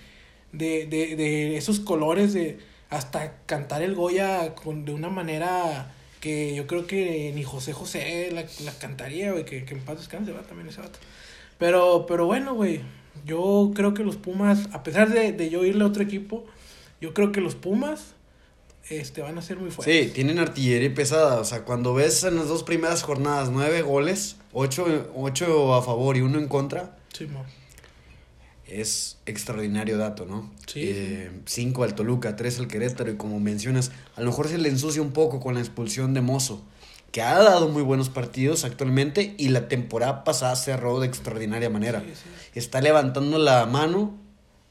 de, 0.53 0.87
de, 0.87 1.15
de 1.17 1.57
esos 1.57 1.79
colores, 1.81 2.33
de 2.33 2.59
hasta 2.89 3.35
cantar 3.47 3.83
el 3.83 3.95
Goya 3.95 4.55
con, 4.57 4.85
de 4.85 4.93
una 4.93 5.09
manera 5.11 5.95
que 6.21 6.55
yo 6.55 6.67
creo 6.67 6.87
que 6.87 7.33
ni 7.35 7.43
José 7.43 7.73
José 7.73 8.31
la, 8.33 8.45
la 8.65 8.79
cantaría, 8.79 9.33
güey, 9.33 9.45
que, 9.45 9.65
que 9.65 9.75
en 9.75 9.81
paz 9.81 9.99
descanse, 9.99 10.33
va 10.33 10.43
también 10.43 10.69
ese 10.69 10.81
vato. 10.81 10.99
Pero, 11.59 12.07
pero 12.07 12.27
bueno, 12.27 12.55
güey, 12.55 12.81
yo 13.25 13.73
creo 13.75 13.95
que 13.95 14.05
los 14.05 14.17
Pumas, 14.17 14.69
a 14.73 14.83
pesar 14.83 15.11
de, 15.11 15.33
de 15.33 15.51
yo 15.51 15.65
irle 15.65 15.85
a 15.85 15.87
otro 15.87 16.03
equipo, 16.03 16.47
yo 17.01 17.15
creo 17.15 17.33
que 17.33 17.41
los 17.41 17.55
Pumas 17.55 18.15
este, 18.89 19.23
van 19.23 19.39
a 19.39 19.43
ser 19.43 19.57
muy 19.57 19.71
fuertes. 19.71 20.07
Sí, 20.07 20.13
tienen 20.13 20.39
artillería 20.39 20.93
pesada. 20.95 21.41
O 21.41 21.45
sea, 21.45 21.65
cuando 21.65 21.95
ves 21.95 22.25
en 22.25 22.37
las 22.37 22.49
dos 22.49 22.63
primeras 22.63 23.03
jornadas 23.03 23.51
nueve 23.51 23.83
goles, 23.83 24.37
ocho, 24.53 25.11
ocho 25.15 25.75
a 25.75 25.83
favor 25.83 26.17
y 26.17 26.21
uno 26.21 26.39
en 26.39 26.49
contra, 26.49 26.97
Sí, 27.13 27.27
mo. 27.27 27.45
Es 28.71 29.19
extraordinario 29.27 29.99
dato, 29.99 30.27
¿no? 30.27 30.51
Sí, 30.67 30.81
Eh, 30.85 31.31
cinco 31.47 31.85
al 31.85 31.95
Toluca, 31.95 32.37
tres 32.37 32.59
al 32.59 32.69
Querétaro 32.69 33.11
y 33.11 33.17
como 33.17 33.41
mencionas, 33.41 33.91
a 34.17 34.21
lo 34.21 34.27
mejor 34.27 34.49
se 34.49 34.59
le 34.59 34.69
ensucia 34.69 35.03
un 35.03 35.13
poco 35.13 35.41
con 35.41 35.55
la 35.55 35.61
expulsión 35.61 36.15
de 36.15 36.21
Mozo, 36.21 36.63
que 37.13 37.23
ha 37.23 37.39
dado 37.43 37.69
muy 37.69 37.83
buenos 37.83 38.09
partidos 38.09 38.65
actualmente 38.65 39.35
y 39.37 39.49
la 39.49 39.69
temporada 39.69 40.23
pasada 40.25 40.55
cerró 40.57 41.01
de 41.01 41.09
extraordinaria 41.09 41.69
manera. 41.69 42.01
Sí, 42.01 42.13
sí. 42.15 42.31
Está 42.55 42.81
levantando 42.81 43.39
la 43.39 43.67
mano 43.67 44.17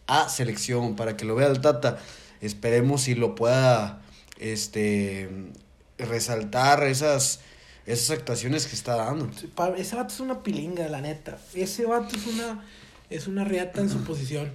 a 0.07 0.29
selección 0.29 0.95
para 0.95 1.17
que 1.17 1.25
lo 1.25 1.35
vea 1.35 1.47
el 1.47 1.61
Tata. 1.61 1.97
Esperemos 2.41 3.01
si 3.01 3.15
lo 3.15 3.35
pueda 3.35 4.01
este 4.39 5.29
resaltar 5.97 6.85
esas 6.85 7.41
esas 7.85 8.11
actuaciones 8.11 8.67
que 8.67 8.75
está 8.75 8.95
dando. 8.95 9.29
Ese 9.75 9.95
vato 9.95 10.13
es 10.13 10.19
una 10.19 10.43
pilinga, 10.43 10.87
la 10.87 11.01
neta. 11.01 11.39
Ese 11.55 11.85
vato 11.85 12.15
es 12.15 12.27
una, 12.27 12.63
es 13.09 13.27
una 13.27 13.43
riata 13.43 13.81
en 13.81 13.89
su 13.89 14.03
posición. 14.03 14.51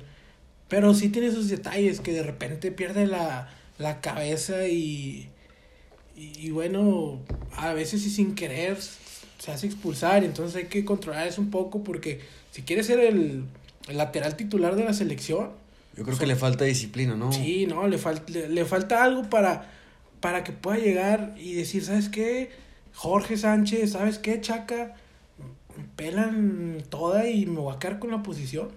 Pero 0.69 0.95
sí 0.95 1.09
tiene 1.09 1.31
sus 1.31 1.49
detalles, 1.49 2.01
que 2.01 2.13
de 2.13 2.23
repente 2.23 2.73
pierde 2.73 3.07
la, 3.07 3.49
la 3.79 4.01
cabeza 4.01 4.67
y, 4.67 5.29
y, 6.17 6.33
y 6.47 6.51
bueno, 6.51 7.21
a 7.57 7.73
veces 7.75 8.05
y 8.07 8.11
sin 8.11 8.35
querer 8.35 8.79
se 9.39 9.51
hace 9.53 9.67
expulsar. 9.67 10.25
Entonces 10.25 10.57
hay 10.57 10.69
que 10.69 10.85
controlar 10.85 11.27
eso 11.27 11.41
un 11.41 11.51
poco 11.51 11.85
porque 11.85 12.21
si 12.51 12.63
quiere 12.63 12.83
ser 12.83 13.01
el, 13.01 13.45
el 13.89 13.97
lateral 13.97 14.37
titular 14.37 14.75
de 14.77 14.85
la 14.85 14.95
selección, 14.95 15.51
Yo 15.97 16.05
creo 16.05 16.19
que 16.19 16.27
le 16.27 16.35
falta 16.37 16.65
disciplina, 16.65 17.15
¿no? 17.15 17.31
Sí, 17.33 17.67
no, 17.67 17.87
le, 17.87 17.99
fal- 17.99 18.27
le, 18.29 18.49
le 18.49 18.65
falta 18.65 19.05
algo 19.05 19.29
para, 19.29 19.71
para 20.21 20.43
que 20.45 20.53
pueda 20.53 20.79
llegar 20.79 21.35
y 21.39 21.53
decir, 21.55 21.85
¿sabes 21.85 22.09
qué? 22.09 22.51
Jorge 22.95 23.37
Sánchez, 23.37 23.93
¿sabes 23.93 24.19
qué, 24.19 24.41
Chaca? 24.41 24.95
Pelan 25.97 26.83
toda 26.89 27.29
y 27.29 27.47
me 27.47 27.61
voy 27.61 27.75
a 27.75 27.79
quedar 27.79 27.99
con 27.99 28.11
la 28.11 28.23
posición. 28.23 28.69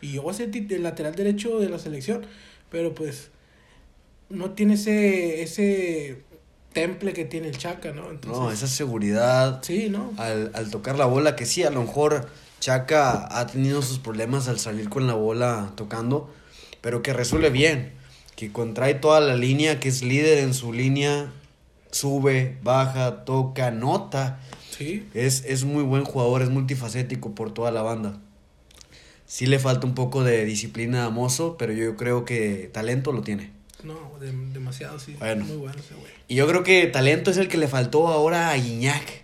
Y 0.00 0.12
yo 0.12 0.22
voy 0.22 0.32
a 0.32 0.34
ser 0.34 0.50
el 0.54 0.82
lateral 0.82 1.14
derecho 1.14 1.58
de 1.58 1.68
la 1.68 1.78
selección. 1.78 2.26
Pero 2.70 2.94
pues 2.94 3.30
no 4.28 4.50
tiene 4.50 4.74
ese, 4.74 5.42
ese 5.42 6.22
temple 6.72 7.12
que 7.12 7.24
tiene 7.24 7.48
el 7.48 7.58
Chaca, 7.58 7.92
¿no? 7.92 8.10
Entonces, 8.10 8.40
No, 8.40 8.50
esa 8.50 8.66
seguridad 8.66 9.60
Sí, 9.62 9.88
¿no? 9.90 10.12
al, 10.16 10.50
al 10.54 10.70
tocar 10.70 10.96
la 10.96 11.06
bola, 11.06 11.36
que 11.36 11.46
sí, 11.46 11.62
a 11.62 11.70
lo 11.70 11.82
mejor 11.82 12.28
Chaca 12.60 13.28
ha 13.38 13.46
tenido 13.46 13.82
sus 13.82 13.98
problemas 13.98 14.48
al 14.48 14.58
salir 14.58 14.88
con 14.88 15.06
la 15.06 15.14
bola 15.14 15.72
tocando, 15.76 16.32
pero 16.80 17.02
que 17.02 17.12
resuelve 17.12 17.50
bien, 17.50 17.92
que 18.36 18.52
contrae 18.52 18.94
toda 18.94 19.20
la 19.20 19.36
línea, 19.36 19.80
que 19.80 19.88
es 19.88 20.02
líder 20.02 20.38
en 20.38 20.54
su 20.54 20.72
línea, 20.72 21.30
sube, 21.90 22.56
baja, 22.62 23.24
toca, 23.24 23.70
nota. 23.70 24.40
Sí. 24.82 25.06
Es, 25.14 25.44
es 25.46 25.64
muy 25.64 25.82
buen 25.82 26.04
jugador, 26.04 26.42
es 26.42 26.50
multifacético 26.50 27.34
por 27.34 27.52
toda 27.54 27.70
la 27.70 27.82
banda. 27.82 28.18
Sí 29.26 29.46
le 29.46 29.58
falta 29.58 29.86
un 29.86 29.94
poco 29.94 30.24
de 30.24 30.44
disciplina 30.44 31.04
a 31.06 31.10
Mozo, 31.10 31.56
pero 31.56 31.72
yo 31.72 31.96
creo 31.96 32.24
que 32.24 32.68
talento 32.72 33.12
lo 33.12 33.22
tiene. 33.22 33.50
No, 33.82 33.98
de- 34.20 34.32
demasiado, 34.52 34.98
sí. 34.98 35.16
Bueno. 35.18 35.44
Muy 35.44 35.56
bueno 35.56 35.78
ese 35.78 35.94
güey. 35.94 36.12
Y 36.28 36.34
yo 36.36 36.46
creo 36.46 36.62
que 36.62 36.86
talento 36.86 37.30
es 37.30 37.36
el 37.38 37.48
que 37.48 37.56
le 37.58 37.66
faltó 37.68 38.08
ahora 38.08 38.50
a 38.50 38.56
Guiñac. 38.56 39.22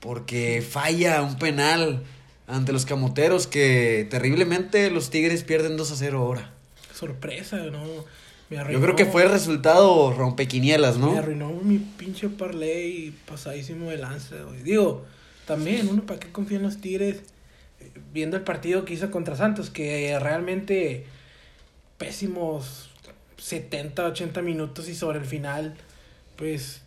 Porque 0.00 0.62
falla 0.68 1.22
un 1.22 1.36
penal 1.38 2.02
ante 2.46 2.72
los 2.72 2.84
camoteros 2.86 3.46
que 3.46 4.06
terriblemente 4.10 4.90
los 4.90 5.10
Tigres 5.10 5.44
pierden 5.44 5.76
2 5.76 5.92
a 5.92 5.96
0 5.96 6.18
ahora. 6.18 6.52
Sorpresa, 6.94 7.56
¿no? 7.70 7.82
Me 8.50 8.56
Yo 8.72 8.80
creo 8.80 8.94
que 8.96 9.06
fue 9.06 9.22
el 9.24 9.30
resultado 9.30 10.12
rompequinielas, 10.12 10.98
Me 10.98 11.06
¿no? 11.06 11.18
arruinó 11.18 11.50
mi 11.50 11.78
pinche 11.78 12.28
parlay 12.28 13.14
pasadísimo 13.26 13.90
de 13.90 13.98
lanza, 13.98 14.36
güey. 14.42 14.62
Digo, 14.62 15.04
también, 15.46 15.88
uno 15.88 16.04
para 16.04 16.20
qué 16.20 16.30
confía 16.30 16.58
en 16.58 16.64
los 16.64 16.80
Tigres 16.80 17.22
viendo 18.12 18.36
el 18.36 18.42
partido 18.42 18.84
que 18.84 18.94
hizo 18.94 19.10
contra 19.10 19.36
Santos, 19.36 19.70
que 19.70 20.18
realmente 20.18 21.06
pésimos 21.98 22.90
70, 23.38 24.06
80 24.06 24.42
minutos 24.42 24.88
y 24.88 24.94
sobre 24.94 25.18
el 25.18 25.24
final, 25.24 25.76
pues 26.36 26.82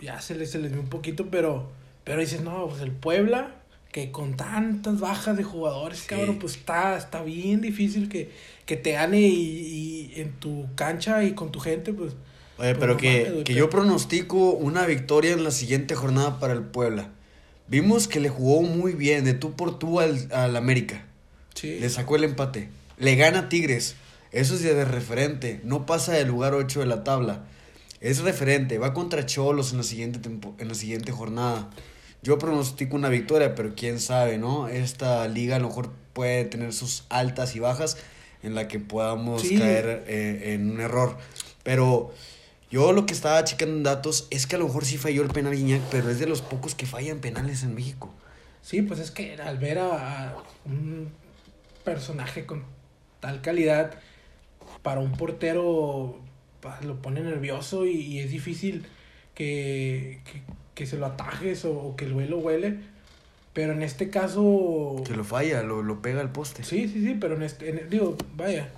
ya 0.00 0.20
se 0.20 0.34
les, 0.34 0.50
se 0.50 0.58
les 0.58 0.72
vio 0.72 0.80
un 0.80 0.88
poquito, 0.88 1.28
pero, 1.30 1.70
pero 2.04 2.20
dices, 2.20 2.42
no, 2.42 2.66
pues 2.68 2.82
el 2.82 2.92
Puebla, 2.92 3.54
que 3.94 4.10
con 4.10 4.36
tantas 4.36 4.98
bajas 4.98 5.36
de 5.36 5.44
jugadores, 5.44 6.00
Sí. 6.00 6.06
cabrón, 6.08 6.40
pues 6.40 6.56
está, 6.56 6.96
está 6.98 7.22
bien 7.22 7.60
difícil 7.60 8.08
que, 8.08 8.28
que 8.66 8.76
te 8.76 8.90
gane 8.90 9.20
y, 9.20 10.10
y 10.16 10.20
en 10.20 10.32
tu 10.32 10.66
cancha 10.74 11.22
y 11.22 11.34
con 11.34 11.52
tu 11.52 11.60
gente, 11.60 11.92
pues 11.92 12.14
Oye, 12.58 12.70
Pues 12.74 12.76
pero 12.80 12.92
no 12.94 12.98
que, 12.98 13.08
mames, 13.24 13.32
que 13.44 13.52
pero- 13.52 13.58
yo 13.58 13.70
pronostico 13.70 14.50
una 14.50 14.84
victoria 14.84 15.32
en 15.32 15.44
la 15.44 15.52
siguiente 15.52 15.94
jornada 15.94 16.40
para 16.40 16.54
el 16.54 16.62
Puebla. 16.62 17.10
Vimos 17.68 18.08
que 18.08 18.18
le 18.18 18.30
jugó 18.30 18.62
muy 18.62 18.94
bien, 18.94 19.24
de 19.24 19.34
tú 19.34 19.52
por 19.54 19.78
tú 19.78 20.00
al, 20.00 20.28
al 20.32 20.56
América. 20.56 21.04
sí. 21.54 21.78
Le 21.78 21.88
sacó 21.88 22.16
el 22.16 22.24
empate. 22.24 22.70
Le 22.98 23.14
gana 23.14 23.48
Tigres. 23.48 23.94
Eso 24.32 24.54
es 24.54 24.62
de 24.64 24.84
referente. 24.84 25.60
No 25.62 25.86
pasa 25.86 26.14
del 26.14 26.26
lugar 26.28 26.52
8 26.54 26.80
de 26.80 26.86
la 26.86 27.04
tabla. 27.04 27.44
Es 28.00 28.18
referente. 28.22 28.78
Va 28.78 28.92
contra 28.92 29.24
Cholos 29.24 29.70
en 29.70 29.78
la 29.78 29.84
siguiente, 29.84 30.18
tempo- 30.18 30.56
en 30.58 30.66
la 30.66 30.74
siguiente 30.74 31.12
jornada. 31.12 31.70
Yo 32.24 32.38
pronostico 32.38 32.96
una 32.96 33.10
victoria, 33.10 33.54
pero 33.54 33.74
quién 33.74 34.00
sabe, 34.00 34.38
¿no? 34.38 34.66
Esta 34.66 35.28
liga 35.28 35.56
a 35.56 35.58
lo 35.58 35.68
mejor 35.68 35.92
puede 36.14 36.46
tener 36.46 36.72
sus 36.72 37.04
altas 37.10 37.54
y 37.54 37.58
bajas 37.60 37.98
en 38.42 38.54
la 38.54 38.66
que 38.66 38.80
podamos 38.80 39.42
Sí. 39.42 39.58
caer 39.58 40.04
eh, 40.06 40.54
en 40.54 40.70
un 40.70 40.80
error. 40.80 41.18
Pero 41.64 42.14
yo 42.70 42.92
lo 42.92 43.04
que 43.04 43.12
estaba 43.12 43.44
checando 43.44 43.76
en 43.76 43.82
datos 43.82 44.26
es 44.30 44.46
que 44.46 44.56
a 44.56 44.58
lo 44.58 44.64
mejor 44.68 44.86
sí 44.86 44.96
falló 44.96 45.22
el 45.22 45.28
penal 45.28 45.54
Guiñac, 45.54 45.82
pero 45.90 46.08
es 46.08 46.18
de 46.18 46.26
los 46.26 46.40
pocos 46.40 46.74
que 46.74 46.86
fallan 46.86 47.18
penales 47.18 47.62
en 47.62 47.74
México. 47.74 48.10
Sí, 48.62 48.80
pues 48.80 49.00
es 49.00 49.10
que 49.10 49.34
al 49.34 49.58
ver 49.58 49.78
a, 49.78 50.34
un 50.64 51.10
personaje 51.84 52.46
con 52.46 52.64
tal 53.20 53.42
calidad 53.42 53.92
para 54.82 55.00
un 55.00 55.12
portero 55.12 56.20
lo 56.80 57.02
pone 57.02 57.20
nervioso 57.20 57.84
y, 57.84 58.00
y 58.00 58.20
es 58.20 58.30
difícil 58.30 58.86
que, 59.34 60.20
que, 60.24 60.40
que 60.74 60.86
se 60.86 60.96
lo 60.98 61.06
atajes 61.06 61.64
o, 61.64 61.72
o 61.72 61.96
que 61.96 62.04
el 62.04 62.12
vuelo 62.12 62.38
huele. 62.38 62.78
Pero 63.52 63.72
en 63.72 63.82
este 63.82 64.10
caso... 64.10 65.00
Que 65.06 65.14
lo 65.14 65.22
falla, 65.22 65.62
lo, 65.62 65.82
lo 65.82 66.02
pega 66.02 66.20
al 66.20 66.32
poste. 66.32 66.64
Sí, 66.64 66.88
sí, 66.88 67.04
sí, 67.06 67.16
pero 67.20 67.36
en 67.36 67.42
este, 67.44 67.68
en- 67.70 67.88
digo, 67.88 68.16
vaya, 68.36 68.68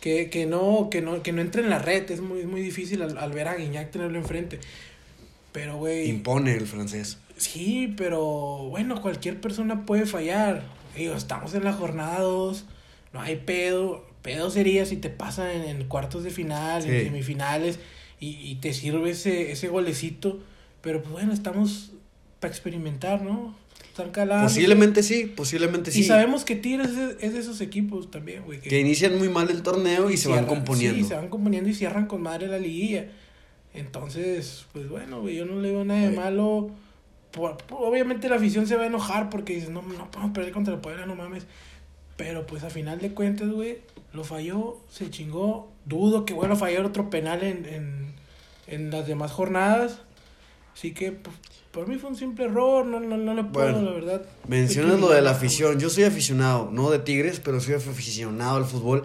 que, 0.00 0.28
que 0.28 0.44
no, 0.44 0.88
que 0.90 1.00
no, 1.00 1.22
que 1.22 1.32
no 1.32 1.40
entre 1.40 1.62
en 1.62 1.70
la 1.70 1.78
red, 1.78 2.10
es 2.10 2.20
muy, 2.20 2.44
muy 2.44 2.60
difícil 2.60 3.00
al, 3.00 3.16
al 3.16 3.32
ver 3.32 3.48
a 3.48 3.54
Guiñac 3.56 3.90
tenerlo 3.90 4.18
enfrente. 4.18 4.60
Pero, 5.52 5.78
güey. 5.78 6.10
Impone 6.10 6.54
el 6.54 6.66
francés. 6.66 7.16
Sí, 7.38 7.94
pero 7.96 8.68
bueno, 8.68 9.00
cualquier 9.00 9.40
persona 9.40 9.86
puede 9.86 10.04
fallar. 10.04 10.62
Digo, 10.96 11.14
estamos 11.14 11.54
en 11.54 11.64
la 11.64 11.72
jornada 11.72 12.20
2, 12.20 12.64
no 13.14 13.20
hay 13.22 13.36
pedo. 13.36 14.04
Pedo 14.22 14.50
sería 14.50 14.84
si 14.86 14.96
te 14.98 15.08
pasan 15.10 15.50
en, 15.50 15.62
en 15.64 15.84
cuartos 15.88 16.24
de 16.24 16.30
final, 16.30 16.82
Sí. 16.82 16.90
en 16.90 17.04
semifinales, 17.04 17.78
y, 18.20 18.36
y 18.36 18.56
te 18.56 18.72
sirve 18.74 19.10
ese, 19.10 19.50
ese 19.52 19.68
golecito. 19.68 20.40
Pero 20.84 21.00
pues 21.02 21.10
bueno, 21.12 21.32
estamos 21.32 21.90
para 22.38 22.52
experimentar, 22.52 23.22
¿no? 23.22 23.56
Están 23.88 24.10
calando. 24.10 24.46
Posiblemente 24.46 25.02
sí, 25.02 25.26
posiblemente 25.26 25.90
sí. 25.90 26.00
Y 26.00 26.04
sabemos 26.04 26.44
que 26.44 26.54
Tigres 26.56 26.90
es, 27.20 27.32
de 27.32 27.38
esos 27.40 27.60
equipos 27.60 28.10
también, 28.10 28.44
güey. 28.44 28.60
que 28.60 28.78
inician 28.78 29.18
muy 29.18 29.28
mal 29.28 29.50
el 29.50 29.62
torneo 29.62 30.10
y 30.10 30.16
se 30.16 30.28
van 30.28 30.46
componiendo. 30.46 30.98
Sí, 30.98 31.04
se 31.08 31.14
van 31.14 31.28
componiendo 31.28 31.68
y 31.70 31.74
cierran 31.74 32.06
con 32.06 32.22
madre 32.22 32.46
la 32.46 32.58
liguilla. 32.58 33.06
Entonces, 33.72 34.66
pues 34.72 34.88
bueno, 34.88 35.20
güey, 35.20 35.36
yo 35.36 35.46
no 35.46 35.60
le 35.60 35.70
veo 35.72 35.84
nada 35.84 36.00
de 36.08 36.10
malo. 36.16 36.70
Por- 37.32 37.56
obviamente 37.70 38.28
la 38.28 38.36
afición 38.36 38.66
se 38.66 38.76
va 38.76 38.84
a 38.84 38.86
enojar 38.86 39.30
porque 39.30 39.54
dices, 39.54 39.70
no, 39.70 39.82
no 39.82 40.10
podemos 40.10 40.32
perder 40.32 40.52
contra 40.52 40.74
el 40.74 40.80
Puebla, 40.80 41.06
no 41.06 41.16
mames. 41.16 41.46
Pero 42.16 42.46
pues 42.46 42.62
a 42.62 42.70
final 42.70 43.00
de 43.00 43.10
cuentas, 43.10 43.48
güey, 43.50 43.78
lo 44.12 44.22
falló, 44.22 44.78
se 44.88 45.10
chingó. 45.10 45.72
Dudo 45.84 46.24
que 46.24 46.34
vuelva 46.34 46.54
a 46.54 46.58
fallar 46.58 46.84
otro 46.84 47.10
penal 47.10 47.42
en, 47.42 47.64
en, 47.66 48.06
en 48.68 48.90
las 48.90 49.06
demás 49.08 49.32
jornadas. 49.32 50.02
Así 50.74 50.92
que, 50.92 51.12
pues, 51.12 51.34
por 51.70 51.88
mí 51.88 51.96
fue 51.96 52.10
un 52.10 52.16
simple 52.16 52.44
error, 52.46 52.84
no, 52.84 53.00
no, 53.00 53.16
no 53.16 53.34
le 53.34 53.44
puedo, 53.44 53.72
Bueno, 53.72 53.90
la 53.90 53.92
verdad. 53.92 54.26
Mencionas 54.48 55.00
lo 55.00 55.08
de 55.10 55.22
la 55.22 55.30
afición. 55.30 55.78
Yo 55.78 55.88
soy 55.88 56.04
aficionado, 56.04 56.70
no 56.70 56.90
de 56.90 56.98
Tigres, 56.98 57.40
pero 57.40 57.60
soy 57.60 57.74
aficionado 57.74 58.56
al 58.56 58.64
fútbol. 58.64 59.04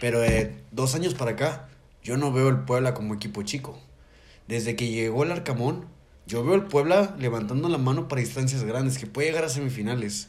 Pero 0.00 0.20
de 0.20 0.54
dos 0.72 0.94
años 0.94 1.14
para 1.14 1.32
acá, 1.32 1.68
yo 2.02 2.16
no 2.16 2.32
veo 2.32 2.48
el 2.48 2.60
Puebla 2.60 2.94
como 2.94 3.14
equipo 3.14 3.42
chico. 3.42 3.78
Desde 4.48 4.74
que 4.76 4.88
llegó 4.88 5.24
el 5.24 5.30
Arcamón, 5.30 5.86
yo 6.26 6.42
veo 6.42 6.54
el 6.54 6.64
Puebla 6.64 7.14
levantando 7.18 7.68
la 7.68 7.78
mano 7.78 8.08
para 8.08 8.20
distancias 8.20 8.64
grandes, 8.64 8.98
que 8.98 9.06
puede 9.06 9.28
llegar 9.28 9.44
a 9.44 9.48
semifinales. 9.48 10.28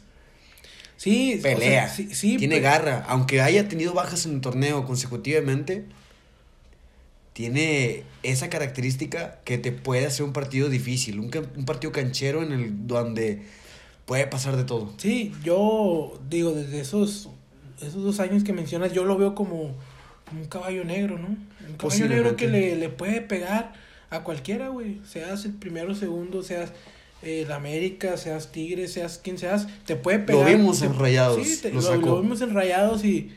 Sí, 0.96 1.36
o 1.38 1.42
sea, 1.42 1.54
Pelea, 1.54 1.88
sí, 1.88 2.14
sí, 2.14 2.36
tiene 2.36 2.60
garra. 2.60 3.04
Aunque 3.08 3.40
haya 3.40 3.68
tenido 3.68 3.94
bajas 3.94 4.26
en 4.26 4.34
el 4.34 4.40
torneo 4.40 4.84
consecutivamente, 4.84 5.86
tiene 7.32 8.02
esa 8.22 8.50
característica 8.50 9.40
que 9.44 9.58
te 9.58 9.72
puede 9.72 10.06
hacer 10.06 10.24
un 10.24 10.32
partido 10.32 10.68
difícil, 10.68 11.18
un, 11.18 11.30
un 11.56 11.64
partido 11.64 11.92
canchero 11.92 12.42
en 12.42 12.52
el 12.52 12.86
donde 12.86 13.42
puede 14.04 14.26
pasar 14.26 14.56
de 14.56 14.64
todo. 14.64 14.92
Sí, 14.98 15.32
yo 15.44 16.20
digo, 16.28 16.52
desde 16.52 16.80
esos, 16.80 17.28
esos 17.80 18.02
dos 18.02 18.20
años 18.20 18.44
que 18.44 18.52
mencionas, 18.52 18.92
yo 18.92 19.04
lo 19.04 19.16
veo 19.16 19.34
como, 19.34 19.74
un 20.32 20.44
caballo 20.48 20.84
negro, 20.84 21.18
¿no? 21.18 21.28
Un 21.28 21.76
caballo 21.78 22.08
negro 22.08 22.36
que 22.36 22.48
le, 22.48 22.76
le 22.76 22.88
puede 22.88 23.20
pegar 23.20 23.72
a 24.10 24.20
cualquiera, 24.22 24.68
güey. 24.68 24.98
Seas 25.06 25.44
el 25.44 25.52
primero, 25.52 25.94
segundo, 25.94 26.42
seas 26.42 26.70
eh, 27.22 27.42
el 27.46 27.52
América, 27.52 28.16
seas 28.16 28.50
Tigres, 28.52 28.92
seas 28.94 29.18
quien 29.22 29.38
seas, 29.38 29.68
te 29.86 29.94
puede 29.96 30.18
Lo 30.18 30.26
pegar. 30.26 30.48
vimos 30.56 30.80
te- 30.80 30.86
en 30.86 30.98
Rayados, 30.98 31.46
Sí, 31.46 31.60
te- 31.62 31.70
lo 31.72 31.80
lo, 31.80 31.96
lo 31.96 32.22
vimos 32.22 32.40
en 32.42 32.54
Rayados 32.54 33.04
y, 33.04 33.30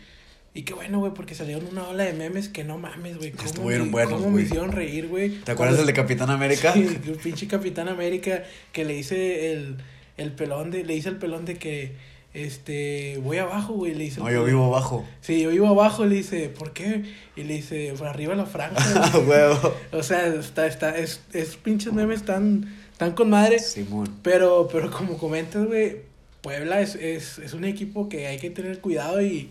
y 0.56 0.64
qué 0.64 0.74
bueno, 0.74 1.00
güey, 1.00 1.14
porque 1.14 1.36
salieron 1.36 1.68
una 1.70 1.88
ola 1.90 2.06
de 2.06 2.14
memes 2.14 2.50
que 2.50 2.64
no 2.64 2.78
mames, 2.80 3.18
güey. 3.18 3.34
Estuvieron 3.44 3.88
me- 3.88 3.92
buenos, 3.92 4.14
cómo 4.14 4.32
me 4.32 4.42
hicieron 4.42 4.72
reír, 4.72 5.08
güey. 5.08 5.30
¿Te 5.42 5.52
acuerdas 5.52 5.78
del 5.78 5.86
de 5.86 5.94
Capitán 5.94 6.30
América? 6.32 6.74
Sí, 6.74 6.82
el 7.06 7.18
pinche 7.18 7.46
Capitán 7.48 7.90
América 7.90 8.44
que 8.72 8.86
le 8.86 8.94
dice 8.96 9.52
el, 9.52 9.76
el 10.18 10.32
pelón 10.32 10.72
de, 10.72 10.84
le 10.84 10.94
dice 10.96 11.10
el 11.10 11.18
pelón 11.18 11.46
de 11.46 11.56
que 11.56 11.92
este 12.34 13.18
voy 13.24 13.38
abajo, 13.38 13.74
güey, 13.74 13.94
le 13.96 14.06
dice 14.06 14.20
No, 14.20 14.32
yo 14.32 14.44
vivo 14.44 14.66
abajo. 14.66 15.06
Sí, 15.22 15.42
yo 15.42 15.50
vivo 15.50 15.68
abajo, 15.68 16.06
le 16.06 16.16
dice, 16.16 16.50
¿por 16.50 16.74
qué? 16.74 17.04
Y 17.36 17.44
le 17.44 17.56
dice, 17.56 17.94
por 17.98 18.08
arriba 18.08 18.36
la 18.36 18.46
franja. 18.46 18.76
Ah, 18.96 19.18
huevo. 19.20 19.76
o 19.92 20.04
sea, 20.04 20.28
está, 20.28 20.68
está, 20.68 20.98
es, 20.98 21.22
es 21.34 21.56
pinches 21.58 21.94
memes 21.94 22.24
tan, 22.24 22.74
tan 22.98 23.12
con 23.14 23.30
madre. 23.30 23.60
Simón. 23.60 24.10
Pero, 24.22 24.68
pero 24.72 24.92
como 24.92 25.18
comentas, 25.18 25.66
güey, 25.66 25.98
Puebla 26.42 26.82
es, 26.82 26.96
es, 26.96 27.40
es 27.40 27.54
un 27.54 27.66
equipo 27.66 28.10
que 28.10 28.28
hay 28.28 28.38
que 28.38 28.50
tener 28.50 28.80
cuidado 28.80 29.22
y, 29.22 29.50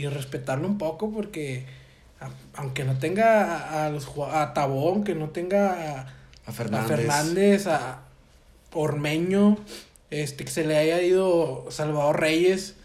y 0.00 0.06
respetarlo 0.08 0.66
un 0.68 0.78
poco 0.78 1.10
porque 1.10 1.64
a- 2.20 2.30
aunque 2.54 2.84
no 2.84 2.98
tenga 2.98 3.44
a, 3.56 3.86
a 3.86 3.90
los 3.90 4.08
a 4.32 4.52
Tabón, 4.54 5.04
que 5.04 5.14
no 5.14 5.30
tenga 5.30 5.72
a, 5.72 6.00
A 6.00 6.08
a 6.46 6.52
Fernández. 6.52 7.66
A 7.66 8.02
Ormeño, 8.72 9.58
este 10.10 10.44
que 10.44 10.50
se 10.50 10.64
le 10.64 10.76
haya 10.76 11.02
ido 11.02 11.66
Salvador 11.70 12.20
Reyes, 12.20 12.76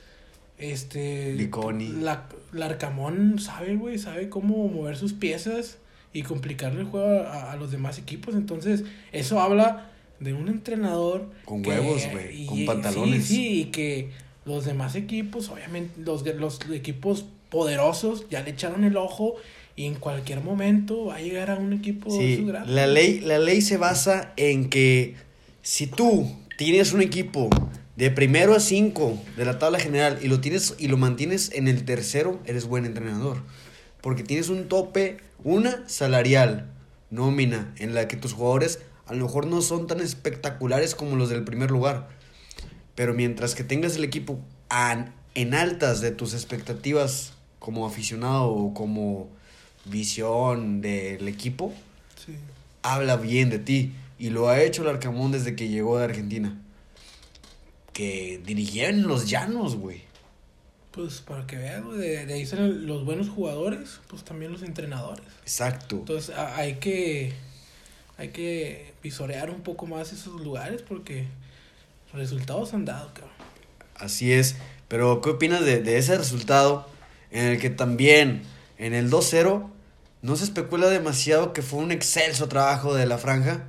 este 0.57 1.33
Liconi. 1.35 1.89
la, 1.89 2.27
Larcamón 2.53 3.39
sabe, 3.39 3.75
güey, 3.75 3.97
sabe 3.99 4.29
cómo 4.29 4.67
mover 4.67 4.97
sus 4.97 5.13
piezas 5.13 5.77
y 6.13 6.23
complicarle 6.23 6.79
el 6.81 6.85
juego 6.87 7.23
a, 7.27 7.51
a 7.51 7.55
los 7.57 7.71
demás 7.71 7.99
equipos, 7.99 8.35
entonces 8.35 8.83
eso 9.11 9.39
habla 9.41 9.91
de 10.19 10.33
un 10.33 10.47
entrenador 10.47 11.29
Con 11.43 11.61
que- 11.61 11.69
huevos, 11.69 12.03
güey, 12.11 12.45
con 12.45 12.65
pantalones. 12.65 13.25
Sí, 13.25 13.35
sí, 13.35 13.61
y 13.61 13.65
que 13.65 14.11
los 14.45 14.65
demás 14.65 14.95
equipos, 14.95 15.49
obviamente 15.49 15.99
los 16.01 16.25
los 16.35 16.59
equipos 16.71 17.25
poderosos 17.49 18.27
ya 18.29 18.41
le 18.41 18.51
echaron 18.51 18.83
el 18.83 18.97
ojo 18.97 19.35
y 19.75 19.85
en 19.85 19.95
cualquier 19.95 20.41
momento 20.41 21.05
va 21.05 21.15
a 21.15 21.21
llegar 21.21 21.49
a 21.49 21.55
un 21.55 21.73
equipo 21.73 22.09
Sí, 22.09 22.45
la 22.65 22.87
ley, 22.87 23.19
la 23.19 23.39
ley 23.39 23.61
se 23.61 23.77
basa 23.77 24.33
en 24.37 24.69
que 24.69 25.15
si 25.61 25.87
tú 25.87 26.31
tienes 26.57 26.93
un 26.93 27.01
equipo 27.01 27.49
de 27.95 28.11
primero 28.11 28.53
a 28.53 28.59
cinco 28.59 29.17
de 29.37 29.45
la 29.45 29.57
tabla 29.57 29.79
general 29.79 30.19
y 30.21 30.27
lo 30.27 30.41
tienes 30.41 30.75
y 30.77 30.87
lo 30.87 30.97
mantienes 30.97 31.51
en 31.53 31.67
el 31.67 31.85
tercero, 31.85 32.39
eres 32.45 32.65
buen 32.65 32.85
entrenador. 32.85 33.37
Porque 34.01 34.23
tienes 34.23 34.49
un 34.49 34.67
tope, 34.67 35.17
una 35.43 35.87
salarial, 35.87 36.71
nómina, 37.09 37.73
en 37.77 37.95
la 37.95 38.07
que 38.07 38.17
tus 38.17 38.33
jugadores 38.33 38.79
a 39.07 39.13
lo 39.13 39.25
mejor 39.25 39.47
no 39.47 39.61
son 39.61 39.87
tan 39.87 39.99
espectaculares 39.99 40.95
como 40.95 41.15
los 41.15 41.29
del 41.29 41.43
primer 41.43 41.71
lugar. 41.71 42.09
Pero 42.95 43.13
mientras 43.13 43.55
que 43.55 43.63
tengas 43.63 43.95
el 43.97 44.03
equipo 44.03 44.39
a- 44.69 45.07
en 45.33 45.53
altas 45.53 46.01
de 46.01 46.11
tus 46.11 46.33
expectativas 46.33 47.33
como 47.59 47.85
aficionado 47.85 48.47
o 48.49 48.73
como 48.73 49.27
visión 49.85 50.81
del 50.81 51.27
equipo, 51.27 51.73
Sí. 52.25 52.35
habla 52.83 53.17
bien 53.17 53.49
de 53.49 53.59
ti. 53.59 53.93
Y 54.17 54.29
lo 54.29 54.47
ha 54.47 54.61
hecho 54.63 54.81
el 54.83 54.87
Arcamón 54.89 55.31
desde 55.33 55.55
que 55.55 55.67
llegó 55.67 55.97
de 55.97 56.05
Argentina. 56.05 56.57
Que 57.93 58.41
dirigía 58.45 58.89
en 58.89 59.07
los 59.07 59.29
llanos, 59.29 59.75
güey. 59.75 60.01
Pues 60.91 61.19
para 61.19 61.45
que 61.45 61.57
vean, 61.57 61.97
de, 61.97 62.25
de 62.25 62.33
ahí 62.33 62.45
salen 62.45 62.87
los 62.87 63.03
buenos 63.05 63.29
jugadores, 63.29 63.99
pues 64.07 64.23
también 64.23 64.51
los 64.53 64.63
entrenadores. 64.63 65.25
Exacto. 65.43 65.97
Entonces 65.97 66.33
a- 66.35 66.55
hay 66.55 66.75
que 66.75 67.33
hay 68.17 68.29
que 68.29 68.93
visorear 69.03 69.49
un 69.49 69.59
poco 69.61 69.85
más 69.87 70.13
esos 70.13 70.39
lugares 70.41 70.81
porque 70.81 71.27
resultados 72.15 72.73
han 72.73 72.85
dado, 72.85 73.13
cabrón. 73.13 73.33
Así 73.95 74.33
es. 74.33 74.57
Pero, 74.87 75.21
¿qué 75.21 75.31
opinas 75.31 75.65
de, 75.65 75.81
de 75.81 75.97
ese 75.97 76.17
resultado? 76.17 76.87
En 77.31 77.45
el 77.45 77.59
que 77.59 77.69
también, 77.69 78.43
en 78.77 78.93
el 78.93 79.09
2-0, 79.09 79.69
no 80.21 80.35
se 80.35 80.43
especula 80.43 80.87
demasiado 80.87 81.53
que 81.53 81.61
fue 81.61 81.79
un 81.79 81.91
excelso 81.91 82.47
trabajo 82.47 82.93
de 82.93 83.05
la 83.05 83.17
franja. 83.17 83.65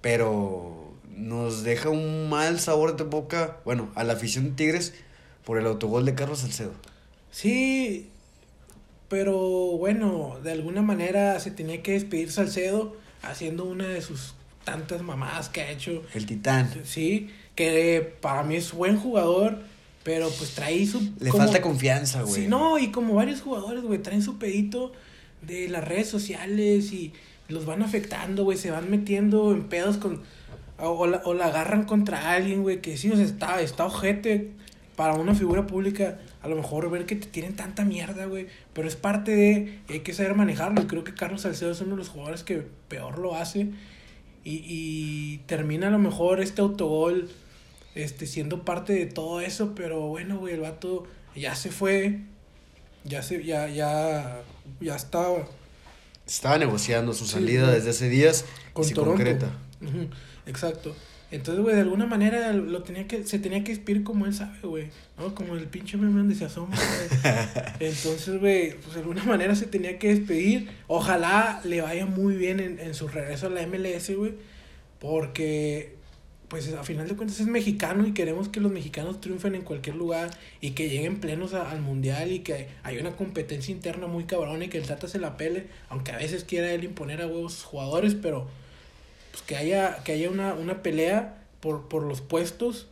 Pero 0.00 0.78
nos 1.18 1.64
deja 1.64 1.90
un 1.90 2.28
mal 2.28 2.60
sabor 2.60 2.96
de 2.96 3.04
boca, 3.04 3.58
bueno, 3.64 3.90
a 3.94 4.04
la 4.04 4.14
afición 4.14 4.50
de 4.50 4.50
Tigres 4.52 4.94
por 5.44 5.58
el 5.58 5.66
autogol 5.66 6.04
de 6.04 6.14
Carlos 6.14 6.40
Salcedo. 6.40 6.72
Sí, 7.30 8.10
pero 9.08 9.36
bueno, 9.36 10.38
de 10.42 10.52
alguna 10.52 10.82
manera 10.82 11.38
se 11.40 11.50
tenía 11.50 11.82
que 11.82 11.92
despedir 11.92 12.30
Salcedo 12.30 12.96
haciendo 13.22 13.64
una 13.64 13.88
de 13.88 14.00
sus 14.00 14.34
tantas 14.64 15.02
mamadas 15.02 15.48
que 15.48 15.62
ha 15.62 15.70
hecho. 15.70 16.02
El 16.14 16.26
titán. 16.26 16.70
Sí, 16.84 17.30
que 17.58 18.14
para 18.20 18.44
mí 18.44 18.54
es 18.54 18.72
buen 18.72 18.96
jugador, 18.96 19.58
pero 20.04 20.28
pues 20.30 20.54
trae 20.54 20.86
su... 20.86 21.00
Le 21.18 21.30
como- 21.30 21.42
falta 21.42 21.60
confianza, 21.60 22.22
güey. 22.22 22.42
Sí, 22.42 22.46
no, 22.46 22.78
y 22.78 22.92
como 22.92 23.14
varios 23.14 23.40
jugadores, 23.40 23.82
güey, 23.82 23.98
traen 24.00 24.22
su 24.22 24.38
pedito 24.38 24.92
de 25.42 25.68
las 25.68 25.82
redes 25.84 26.08
sociales 26.08 26.92
y 26.92 27.12
los 27.48 27.66
van 27.66 27.82
afectando, 27.82 28.44
güey, 28.44 28.56
se 28.56 28.70
van 28.70 28.88
metiendo 28.88 29.50
en 29.50 29.64
pedos 29.64 29.96
con... 29.96 30.20
O, 30.78 31.08
la, 31.08 31.20
o 31.24 31.34
la 31.34 31.46
agarran 31.46 31.82
contra 31.84 32.30
alguien, 32.30 32.62
güey, 32.62 32.80
que 32.80 32.96
sí, 32.96 33.10
o 33.10 33.16
sea, 33.16 33.24
está, 33.24 33.60
está 33.60 33.86
ojete 33.86 34.52
para 34.94 35.14
una 35.14 35.34
figura 35.34 35.66
pública, 35.66 36.20
a 36.40 36.46
lo 36.46 36.54
mejor 36.54 36.88
ver 36.90 37.06
que 37.06 37.16
te 37.16 37.26
tienen 37.26 37.56
tanta 37.56 37.84
mierda, 37.84 38.26
güey, 38.26 38.46
pero 38.72 38.86
es 38.86 38.94
parte 38.94 39.34
de, 39.34 39.80
hay 39.88 40.00
que 40.00 40.12
saber 40.14 40.36
manejarlo, 40.36 40.80
y 40.82 40.86
creo 40.86 41.02
que 41.02 41.12
Carlos 41.14 41.42
Salcedo 41.42 41.72
es 41.72 41.80
uno 41.80 41.90
de 41.92 41.96
los 41.96 42.08
jugadores 42.08 42.44
que 42.44 42.62
peor 42.86 43.18
lo 43.18 43.34
hace, 43.34 43.70
y, 44.44 44.62
y 44.68 45.38
termina 45.46 45.88
a 45.88 45.90
lo 45.90 45.98
mejor 45.98 46.40
este 46.40 46.60
autogol, 46.60 47.28
este, 47.98 48.26
siendo 48.26 48.64
parte 48.64 48.92
de 48.92 49.06
todo 49.06 49.40
eso, 49.40 49.74
pero 49.74 50.00
bueno, 50.08 50.38
güey, 50.38 50.54
el 50.54 50.60
vato 50.60 51.06
ya 51.34 51.54
se 51.54 51.70
fue, 51.70 52.20
ya 53.04 53.22
se, 53.22 53.44
ya, 53.44 53.68
ya, 53.68 54.42
ya 54.80 54.96
está 54.96 55.26
Estaba 56.26 56.58
negociando 56.58 57.12
su 57.14 57.26
salida 57.26 57.70
desde 57.70 57.90
hace 57.90 58.08
días 58.08 58.44
con 58.72 58.84
y 58.84 58.88
se 58.88 58.94
Toronto. 58.94 59.16
concreta. 59.16 59.50
Exacto. 60.46 60.94
Entonces, 61.30 61.62
güey, 61.62 61.74
de 61.74 61.82
alguna 61.82 62.06
manera 62.06 62.54
lo 62.54 62.82
tenía 62.82 63.06
que, 63.06 63.24
se 63.26 63.38
tenía 63.38 63.62
que 63.62 63.74
despedir 63.74 64.02
como 64.02 64.24
él 64.24 64.32
sabe, 64.32 64.58
güey. 64.62 64.90
¿No? 65.18 65.34
Como 65.34 65.56
el 65.56 65.66
pinche 65.66 65.98
meme 65.98 66.18
donde 66.18 66.34
se 66.34 66.46
asoma, 66.46 66.74
güey. 66.74 67.34
Entonces, 67.90 68.40
güey, 68.40 68.74
pues 68.80 68.94
de 68.94 69.00
alguna 69.00 69.24
manera 69.24 69.54
se 69.54 69.66
tenía 69.66 69.98
que 69.98 70.08
despedir. 70.08 70.70
Ojalá 70.86 71.60
le 71.64 71.82
vaya 71.82 72.06
muy 72.06 72.36
bien 72.36 72.60
en, 72.60 72.78
en 72.78 72.94
su 72.94 73.08
regreso 73.08 73.48
a 73.48 73.50
la 73.50 73.66
MLS, 73.66 74.10
güey. 74.16 74.36
Porque, 75.00 75.97
pues 76.48 76.72
a 76.72 76.82
final 76.82 77.06
de 77.08 77.14
cuentas 77.14 77.40
es 77.40 77.46
mexicano 77.46 78.06
y 78.06 78.12
queremos 78.14 78.48
que 78.48 78.60
los 78.60 78.72
mexicanos 78.72 79.20
triunfen 79.20 79.54
en 79.54 79.62
cualquier 79.62 79.96
lugar 79.96 80.30
y 80.60 80.70
que 80.70 80.88
lleguen 80.88 81.20
plenos 81.20 81.52
a- 81.54 81.70
al 81.70 81.82
mundial 81.82 82.32
y 82.32 82.38
que 82.40 82.68
hay 82.82 82.98
una 82.98 83.16
competencia 83.16 83.72
interna 83.72 84.06
muy 84.06 84.24
cabrona 84.24 84.64
y 84.64 84.68
que 84.68 84.78
el 84.78 84.86
Tata 84.86 85.08
se 85.08 85.18
la 85.18 85.36
pele, 85.36 85.66
aunque 85.90 86.12
a 86.12 86.16
veces 86.16 86.44
quiera 86.44 86.72
él 86.72 86.84
imponer 86.84 87.20
a 87.20 87.26
huevos 87.26 87.64
jugadores, 87.64 88.14
pero 88.14 88.48
pues 89.30 89.42
que 89.42 89.56
haya, 89.56 90.02
que 90.04 90.12
haya 90.12 90.30
una, 90.30 90.54
una 90.54 90.82
pelea 90.82 91.36
por, 91.60 91.88
por 91.88 92.02
los 92.02 92.20
puestos. 92.22 92.86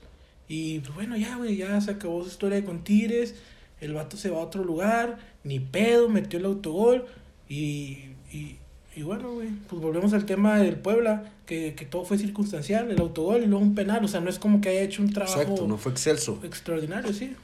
Y 0.49 0.81
pues 0.81 0.95
bueno, 0.95 1.16
ya, 1.16 1.37
güey, 1.37 1.57
ya 1.57 1.81
se 1.81 1.92
acabó 1.92 2.23
su 2.23 2.29
historia 2.29 2.64
con 2.64 2.85
Tigres. 2.85 3.35
El 3.81 3.95
vato 3.95 4.16
se 4.16 4.31
va 4.31 4.38
a 4.38 4.45
otro 4.45 4.64
lugar, 4.64 5.19
ni 5.45 5.61
pedo, 5.61 6.09
metió 6.09 6.38
el 6.38 6.45
autogol. 6.45 7.07
Y, 7.49 8.11
y, 8.33 8.59
y 8.97 9.03
bueno, 9.03 9.31
güey, 9.35 9.49
pues 9.69 9.81
volvemos 9.81 10.13
al 10.15 10.25
tema 10.25 10.59
del 10.59 10.77
Puebla, 10.77 11.31
que, 11.47 11.75
que 11.75 11.85
todo 11.85 12.05
fue 12.05 12.19
circunstancial, 12.19 12.91
el 12.91 12.99
autogol 13.01 13.43
y 13.43 13.47
luego 13.47 13.63
un 13.63 13.75
penal. 13.75 14.05
O 14.05 14.09
sea, 14.09 14.21
no 14.21 14.31
es 14.31 14.39
como 14.39 14.61
que 14.61 14.71
haya 14.71 14.81
hecho 14.83 15.03
un 15.03 15.13
trabajo 15.13 15.41
Exacto, 15.41 15.69
no 15.69 15.77
fue 15.77 15.93
excelso. 15.93 16.41
extraordinario, 16.43 17.13
sí. 17.13 17.35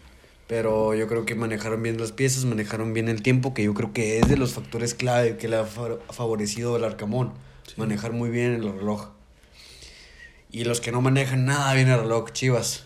Pero 0.48 0.94
yo 0.94 1.06
creo 1.08 1.24
que 1.24 1.34
manejaron 1.34 1.82
bien 1.82 1.98
las 2.00 2.12
piezas, 2.12 2.44
manejaron 2.44 2.92
bien 2.94 3.08
el 3.08 3.22
tiempo, 3.22 3.54
que 3.54 3.62
yo 3.64 3.74
creo 3.74 3.92
que 3.92 4.18
es 4.18 4.28
de 4.28 4.36
los 4.36 4.52
factores 4.54 4.94
clave 4.94 5.36
que 5.36 5.46
le 5.48 5.56
ha 5.56 5.64
fa- 5.64 5.98
favorecido 6.10 6.74
al 6.74 6.84
Arcamón. 6.84 7.32
Sí. 7.66 7.74
Manejar 7.76 8.12
muy 8.12 8.30
bien 8.30 8.52
el 8.54 8.62
reloj. 8.64 9.10
Y 10.50 10.64
los 10.64 10.80
que 10.80 10.92
no 10.92 11.00
manejan 11.00 11.44
nada 11.46 11.72
bien 11.74 11.88
el 11.88 12.00
reloj, 12.00 12.30
Chivas. 12.32 12.84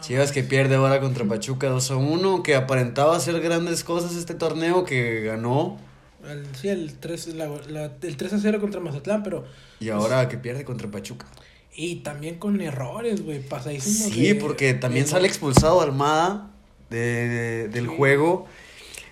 Chivas 0.00 0.32
que 0.32 0.42
pierde 0.42 0.74
ahora 0.74 1.00
contra 1.00 1.24
Pachuca 1.24 1.68
2 1.68 1.90
a 1.92 1.96
1, 1.96 2.42
que 2.42 2.56
aparentaba 2.56 3.16
hacer 3.16 3.40
grandes 3.40 3.84
cosas 3.84 4.16
este 4.16 4.34
torneo, 4.34 4.84
que 4.84 5.20
ganó 5.22 5.78
al- 6.28 6.46
sí, 6.56 6.68
el 6.68 6.94
3, 6.98 7.28
la, 7.34 7.48
la- 7.68 7.92
el 8.02 8.16
3 8.16 8.32
a 8.32 8.38
0 8.38 8.60
contra 8.60 8.80
Mazatlán, 8.80 9.22
pero. 9.22 9.44
Y 9.80 9.88
ahora 9.90 10.28
que 10.28 10.38
pierde 10.38 10.64
contra 10.64 10.90
Pachuca. 10.90 11.26
Y 11.76 11.96
también 11.96 12.38
con 12.38 12.60
errores, 12.60 13.22
güey, 13.24 13.40
pasadísimos. 13.40 14.12
Sí, 14.12 14.28
de- 14.28 14.34
porque 14.36 14.74
también 14.74 15.04
de- 15.06 15.10
sale 15.10 15.26
expulsado 15.28 15.80
Almada 15.80 16.50
de, 16.90 16.98
de- 17.28 17.68
del 17.68 17.88
Sí. 17.88 17.94
juego. 17.96 18.46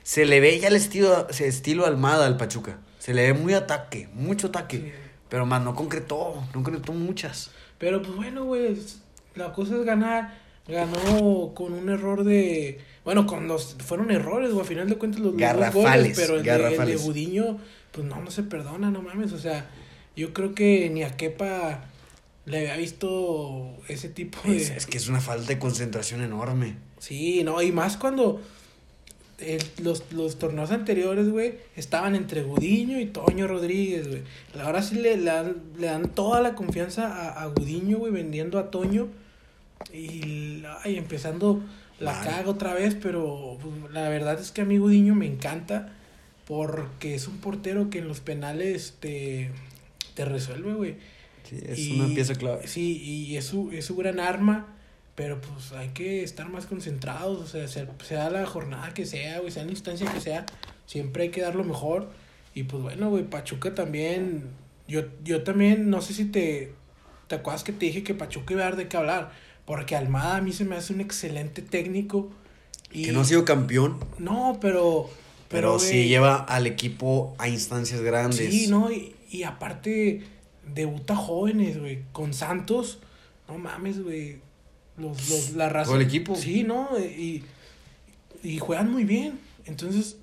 Se 0.04 0.24
le 0.26 0.40
ve 0.40 0.58
ya 0.58 0.68
el 0.68 0.76
estilo, 0.76 1.28
ese 1.28 1.46
estilo 1.46 1.86
Almada 1.86 2.26
al 2.26 2.36
Pachuca. 2.36 2.78
Se 2.98 3.14
le 3.14 3.22
ve 3.32 3.38
muy 3.38 3.54
ataque, 3.54 4.08
mucho 4.14 4.48
ataque. 4.48 4.76
Sí. 4.78 4.92
Pero 5.28 5.46
más 5.46 5.62
no 5.62 5.74
concretó, 5.74 6.34
no 6.54 6.62
concretó 6.62 6.92
muchas. 6.92 7.50
Pero 7.78 8.02
pues 8.02 8.14
bueno, 8.14 8.44
güey, 8.44 8.76
la 9.34 9.52
cosa 9.52 9.76
es 9.76 9.84
ganar. 9.84 10.41
Ganó 10.68 11.52
con 11.54 11.72
un 11.72 11.88
error 11.88 12.24
de. 12.24 12.78
Bueno, 13.04 13.26
con 13.26 13.48
los. 13.48 13.74
Fueron 13.84 14.10
errores, 14.10 14.50
güey, 14.52 14.64
a 14.64 14.68
final 14.68 14.88
de 14.88 14.96
cuentas 14.96 15.20
los, 15.20 15.34
los 15.34 15.74
goles, 15.74 16.16
pero 16.16 16.36
el 16.36 16.42
de, 16.44 16.50
el 16.74 16.76
de. 16.86 16.96
Gudiño, 17.04 17.58
pues 17.90 18.06
no, 18.06 18.20
no 18.22 18.30
se 18.30 18.42
perdona, 18.44 18.90
no 18.90 19.02
mames. 19.02 19.32
O 19.32 19.38
sea, 19.38 19.68
yo 20.16 20.32
creo 20.32 20.54
que 20.54 20.88
ni 20.90 21.02
a 21.02 21.16
Kepa 21.16 21.84
le 22.46 22.58
había 22.58 22.76
visto 22.76 23.72
ese 23.88 24.08
tipo 24.08 24.38
de. 24.48 24.56
Es, 24.56 24.70
es 24.70 24.86
que 24.86 24.98
es 24.98 25.08
una 25.08 25.20
falta 25.20 25.48
de 25.48 25.58
concentración 25.58 26.22
enorme. 26.22 26.76
Sí, 27.00 27.42
no, 27.42 27.60
y 27.60 27.72
más 27.72 27.96
cuando 27.96 28.40
el- 29.40 29.64
los, 29.82 30.04
los 30.12 30.38
torneos 30.38 30.70
anteriores, 30.70 31.28
güey, 31.28 31.54
estaban 31.74 32.14
entre 32.14 32.44
Gudiño 32.44 33.00
y 33.00 33.06
Toño 33.06 33.48
Rodríguez, 33.48 34.06
güey. 34.06 34.22
Ahora 34.62 34.80
sí 34.82 34.94
le, 34.94 35.16
le 35.16 35.24
dan, 35.24 35.56
le 35.76 35.88
dan 35.88 36.08
toda 36.10 36.40
la 36.40 36.54
confianza 36.54 37.08
a, 37.08 37.42
a 37.42 37.46
Gudiño, 37.48 37.98
güey, 37.98 38.12
vendiendo 38.12 38.60
a 38.60 38.70
Toño. 38.70 39.08
Y 39.92 40.62
ay, 40.84 40.96
empezando 40.96 41.62
la 41.98 42.20
caga 42.20 42.50
otra 42.50 42.74
vez, 42.74 42.96
pero 43.00 43.58
pues, 43.60 43.92
la 43.92 44.08
verdad 44.08 44.40
es 44.40 44.50
que 44.50 44.62
a 44.62 44.64
mí 44.64 44.78
Gudiño 44.78 45.14
me 45.14 45.26
encanta 45.26 45.92
porque 46.46 47.14
es 47.14 47.28
un 47.28 47.38
portero 47.38 47.88
que 47.90 47.98
en 47.98 48.08
los 48.08 48.20
penales 48.20 48.96
te, 49.00 49.50
te 50.14 50.24
resuelve, 50.24 50.74
güey. 50.74 50.96
Sí, 51.44 51.58
es 51.66 51.78
Y- 51.78 52.00
una 52.00 52.12
pieza 52.14 52.34
clave. 52.34 52.66
Sí, 52.66 52.98
y 53.02 53.36
es 53.36 53.46
su, 53.46 53.70
es 53.72 53.84
su 53.86 53.96
gran 53.96 54.18
arma, 54.20 54.66
pero 55.14 55.40
pues 55.40 55.72
hay 55.72 55.90
que 55.90 56.22
estar 56.24 56.48
más 56.48 56.66
concentrados, 56.66 57.40
o 57.40 57.46
sea, 57.46 57.68
sea, 57.68 57.86
sea 58.02 58.30
la 58.30 58.44
jornada 58.46 58.92
que 58.94 59.06
sea, 59.06 59.38
güey, 59.40 59.50
sea 59.52 59.64
la 59.64 59.70
instancia 59.70 60.10
que 60.12 60.20
sea, 60.20 60.46
siempre 60.86 61.24
hay 61.24 61.28
que 61.30 61.42
dar 61.42 61.54
lo 61.54 61.64
mejor. 61.64 62.10
Y 62.54 62.64
pues 62.64 62.82
bueno, 62.82 63.08
güey, 63.10 63.24
Pachuca 63.24 63.74
también, 63.74 64.44
yo, 64.88 65.02
yo 65.24 65.42
también, 65.42 65.88
no 65.90 66.00
sé 66.02 66.12
si 66.14 66.24
te, 66.26 66.72
te 67.28 67.36
acuerdas 67.36 67.62
que 67.64 67.72
te 67.72 67.86
dije 67.86 68.02
que 68.02 68.14
Pachuca 68.14 68.52
iba 68.54 68.62
a 68.62 68.66
dar 68.66 68.76
de 68.76 68.88
qué 68.88 68.96
hablar, 68.96 69.30
porque 69.64 69.96
Almada 69.96 70.36
a 70.36 70.40
mí 70.40 70.52
se 70.52 70.64
me 70.64 70.76
hace 70.76 70.92
un 70.92 71.00
excelente 71.00 71.62
técnico. 71.62 72.30
Y, 72.90 73.04
Que 73.04 73.12
no 73.12 73.20
ha 73.20 73.24
sido 73.24 73.44
campeón, 73.44 73.98
No, 74.18 74.58
pero... 74.60 75.08
pero, 75.48 75.78
sí 75.78 76.08
lleva 76.08 76.36
al 76.36 76.66
equipo 76.66 77.34
a 77.38 77.48
instancias 77.48 78.00
grandes. 78.00 78.52
Sí, 78.52 78.66
no, 78.68 78.90
y, 78.90 79.14
y 79.30 79.44
aparte 79.44 80.22
debuta 80.74 81.16
jóvenes, 81.16 81.78
güey, 81.78 82.02
con 82.12 82.34
Santos, 82.34 82.98
no 83.48 83.58
mames, 83.58 84.02
güey, 84.02 84.38
los, 84.96 85.28
los, 85.30 85.52
la 85.52 85.68
raza. 85.68 85.86
Todo 85.86 85.96
el 85.96 86.06
equipo. 86.06 86.36
Sí, 86.36 86.64
no, 86.64 86.88
y, 86.98 87.42
y 88.42 88.58
juegan 88.58 88.92
muy 88.92 89.04
bien, 89.04 89.38
entonces 89.64 90.16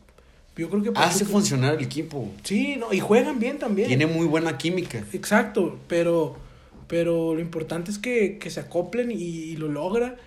yo 0.55 0.69
creo 0.69 0.83
que... 0.83 0.91
Hace 0.95 1.25
funcionar 1.25 1.75
el 1.75 1.85
equipo. 1.85 2.29
Sí, 2.43 2.75
no, 2.77 2.91
y 2.91 2.99
juegan 2.99 3.39
bien 3.39 3.59
también. 3.59 3.87
Tiene 3.87 4.07
muy 4.07 4.27
buena 4.27 4.57
química. 4.57 5.03
Exacto, 5.13 5.79
pero, 5.87 6.35
pero 6.89 7.33
lo 7.35 7.39
importante 7.39 7.91
es 7.91 7.99
que, 7.99 8.37
que 8.39 8.49
se 8.49 8.59
acoplen 8.59 9.11
y, 9.11 9.15
y 9.15 9.55
lo 9.55 9.69
logra. 9.69 10.17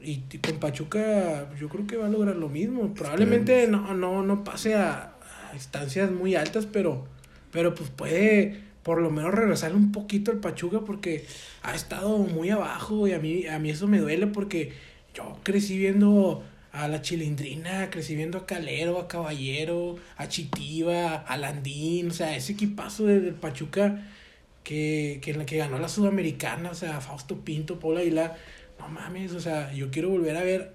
Y, 0.00 0.22
y 0.30 0.38
con 0.38 0.58
Pachuca 0.60 1.48
yo 1.58 1.68
creo 1.68 1.86
que 1.88 1.96
va 1.96 2.06
a 2.06 2.10
lograr 2.10 2.36
lo 2.36 2.48
mismo. 2.48 2.94
Probablemente 2.94 3.66
no, 3.66 3.94
no, 3.94 4.22
no 4.22 4.44
pase 4.44 4.74
a, 4.76 5.14
a 5.50 5.54
instancias 5.54 6.10
muy 6.12 6.36
altas, 6.36 6.66
pero, 6.66 7.06
pero 7.50 7.74
pues 7.74 7.90
puede 7.90 8.60
por 8.84 9.00
lo 9.02 9.10
menos 9.10 9.34
regresar 9.34 9.74
un 9.74 9.90
poquito 9.92 10.30
al 10.30 10.38
Pachuca 10.38 10.80
porque 10.80 11.26
ha 11.62 11.74
estado 11.74 12.18
muy 12.18 12.50
abajo 12.50 13.08
y 13.08 13.12
a 13.12 13.18
mí, 13.18 13.46
a 13.46 13.58
mí 13.58 13.70
eso 13.70 13.86
me 13.88 13.98
duele 13.98 14.28
porque 14.28 14.72
yo 15.14 15.36
crecí 15.42 15.76
viendo 15.78 16.44
a 16.72 16.86
la 16.86 17.02
Chilindrina, 17.02 17.90
crecí 17.90 18.14
viendo 18.14 18.38
a 18.38 18.46
Calero, 18.46 19.00
a 19.00 19.08
Caballero, 19.08 19.96
a 20.16 20.28
Chitiva, 20.28 21.16
a 21.16 21.36
Landín, 21.36 22.10
o 22.10 22.14
sea, 22.14 22.36
ese 22.36 22.52
equipazo 22.52 23.04
de- 23.06 23.20
del 23.20 23.34
Pachuca 23.34 24.06
que, 24.68 25.18
que, 25.22 25.32
que 25.46 25.56
ganó 25.56 25.78
la 25.78 25.88
Sudamericana, 25.88 26.70
o 26.70 26.74
sea, 26.74 27.00
Fausto 27.00 27.36
Pinto, 27.40 27.80
Paula 27.80 28.00
Aguilar, 28.00 28.36
no 28.78 28.86
mames, 28.88 29.32
o 29.32 29.40
sea, 29.40 29.72
yo 29.72 29.90
quiero 29.90 30.10
volver 30.10 30.36
a 30.36 30.42
ver 30.42 30.74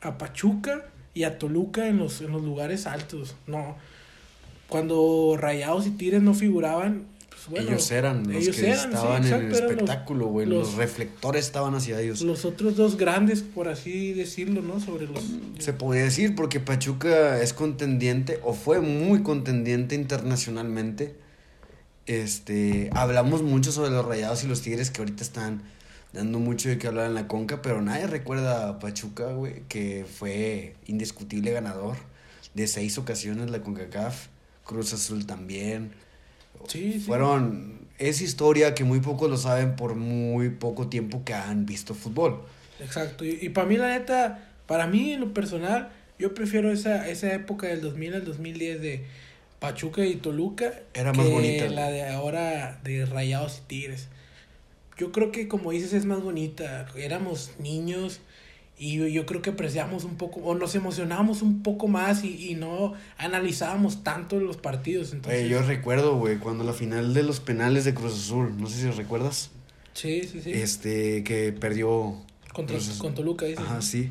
a 0.00 0.18
Pachuca 0.18 0.86
y 1.14 1.22
a 1.22 1.38
Toluca 1.38 1.86
en 1.86 1.98
los, 1.98 2.20
en 2.20 2.32
los 2.32 2.42
lugares 2.42 2.84
altos, 2.84 3.36
no. 3.46 3.76
Cuando 4.68 5.36
Rayados 5.38 5.86
y 5.86 5.90
Tigres 5.92 6.20
no 6.20 6.34
figuraban, 6.34 7.04
pues 7.28 7.46
bueno. 7.48 7.68
ellos 7.68 7.92
eran 7.92 8.24
los 8.26 8.42
ellos 8.42 8.56
que 8.56 8.66
eran, 8.70 8.78
sí, 8.78 8.84
estaban 8.88 9.24
en 9.24 9.32
el 9.34 9.52
espectáculo, 9.52 10.26
güey. 10.26 10.46
Los, 10.48 10.70
los- 10.70 10.74
reflectores 10.74 11.46
estaban 11.46 11.76
hacia 11.76 12.00
ellos. 12.00 12.22
los 12.22 12.44
otros 12.44 12.74
dos 12.74 12.96
grandes, 12.96 13.42
por 13.42 13.68
así 13.68 14.14
decirlo, 14.14 14.62
¿no? 14.62 14.80
Sobre 14.80 15.06
los... 15.06 15.22
Se 15.60 15.72
podría 15.72 16.02
decir 16.02 16.34
porque 16.34 16.58
Pachuca 16.58 17.40
es 17.40 17.52
contendiente 17.52 18.40
o 18.42 18.52
fue 18.52 18.80
muy 18.80 19.22
contendiente 19.22 19.94
internacionalmente. 19.94 21.21
Este, 22.06 22.90
hablamos 22.92 23.42
mucho 23.42 23.72
sobre 23.72 23.90
los 23.90 24.04
Rayados 24.04 24.42
y 24.44 24.48
los 24.48 24.62
Tigres 24.62 24.90
que 24.90 25.00
ahorita 25.00 25.22
están 25.22 25.62
dando 26.12 26.38
mucho 26.38 26.68
de 26.68 26.78
qué 26.78 26.88
hablar 26.88 27.06
en 27.06 27.14
la 27.14 27.28
Conca, 27.28 27.62
pero 27.62 27.80
nadie 27.80 28.06
recuerda 28.06 28.68
a 28.68 28.78
Pachuca, 28.78 29.32
güey, 29.32 29.62
que 29.68 30.04
fue 30.04 30.74
indiscutible 30.86 31.52
ganador 31.52 31.96
de 32.54 32.66
seis 32.66 32.98
ocasiones 32.98 33.50
la 33.50 33.62
CONCACAF, 33.62 34.26
Cruz 34.64 34.92
Azul 34.92 35.26
también. 35.26 35.92
Sí, 36.68 36.94
sí. 36.94 37.00
Fueron 37.00 37.82
es 37.98 38.20
historia 38.20 38.74
que 38.74 38.84
muy 38.84 39.00
pocos 39.00 39.30
lo 39.30 39.36
saben 39.36 39.76
por 39.76 39.94
muy 39.94 40.50
poco 40.50 40.88
tiempo 40.88 41.24
que 41.24 41.34
han 41.34 41.66
visto 41.66 41.94
fútbol. 41.94 42.42
Exacto. 42.80 43.24
Y, 43.24 43.38
y 43.40 43.48
para 43.50 43.66
mí, 43.66 43.76
la 43.76 43.88
neta, 43.88 44.50
para 44.66 44.86
mí, 44.86 45.12
en 45.12 45.20
lo 45.20 45.32
personal, 45.32 45.90
yo 46.18 46.34
prefiero 46.34 46.72
esa, 46.72 47.08
esa 47.08 47.32
época 47.32 47.68
del 47.68 47.80
2000 47.80 48.14
al 48.14 48.24
2010 48.24 48.80
de 48.80 49.04
Pachuca 49.62 50.04
y 50.04 50.16
Toluca. 50.16 50.82
Era 50.92 51.12
más 51.12 51.24
que 51.24 51.32
bonita. 51.32 51.68
la 51.68 51.88
de 51.88 52.08
ahora 52.08 52.80
de 52.82 53.06
Rayados 53.06 53.62
y 53.64 53.68
Tigres. 53.68 54.08
Yo 54.98 55.12
creo 55.12 55.30
que, 55.30 55.46
como 55.46 55.70
dices, 55.70 55.92
es 55.92 56.04
más 56.04 56.20
bonita. 56.20 56.86
Éramos 56.96 57.52
niños 57.60 58.20
y 58.76 58.96
yo, 58.96 59.06
yo 59.06 59.24
creo 59.24 59.40
que 59.40 59.50
apreciamos 59.50 60.02
un 60.02 60.16
poco, 60.16 60.40
o 60.40 60.56
nos 60.56 60.74
emocionábamos 60.74 61.42
un 61.42 61.62
poco 61.62 61.86
más 61.86 62.24
y, 62.24 62.50
y 62.50 62.56
no 62.56 62.94
analizábamos 63.16 64.02
tanto 64.02 64.40
los 64.40 64.56
partidos. 64.56 65.12
Entonces, 65.12 65.42
Oye, 65.42 65.48
yo 65.48 65.62
recuerdo, 65.62 66.16
güey, 66.16 66.38
cuando 66.38 66.64
la 66.64 66.72
final 66.72 67.14
de 67.14 67.22
los 67.22 67.38
penales 67.38 67.84
de 67.84 67.94
Cruz 67.94 68.14
Azul, 68.14 68.56
no 68.58 68.66
sé 68.66 68.80
si 68.80 68.90
recuerdas, 68.90 69.52
sí, 69.92 70.22
sí, 70.24 70.40
sí. 70.42 70.52
este, 70.52 71.22
que 71.22 71.52
perdió 71.52 72.16
Contra, 72.52 72.76
Cruz 72.76 72.88
Azul. 72.88 73.00
con 73.00 73.14
Toluca, 73.14 73.46
dices. 73.46 73.64
Ajá, 73.64 73.80
sí. 73.80 74.10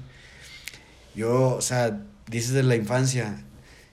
Yo, 1.13 1.55
o 1.55 1.61
sea, 1.61 2.01
dices 2.27 2.53
de 2.53 2.63
la 2.63 2.77
infancia, 2.77 3.43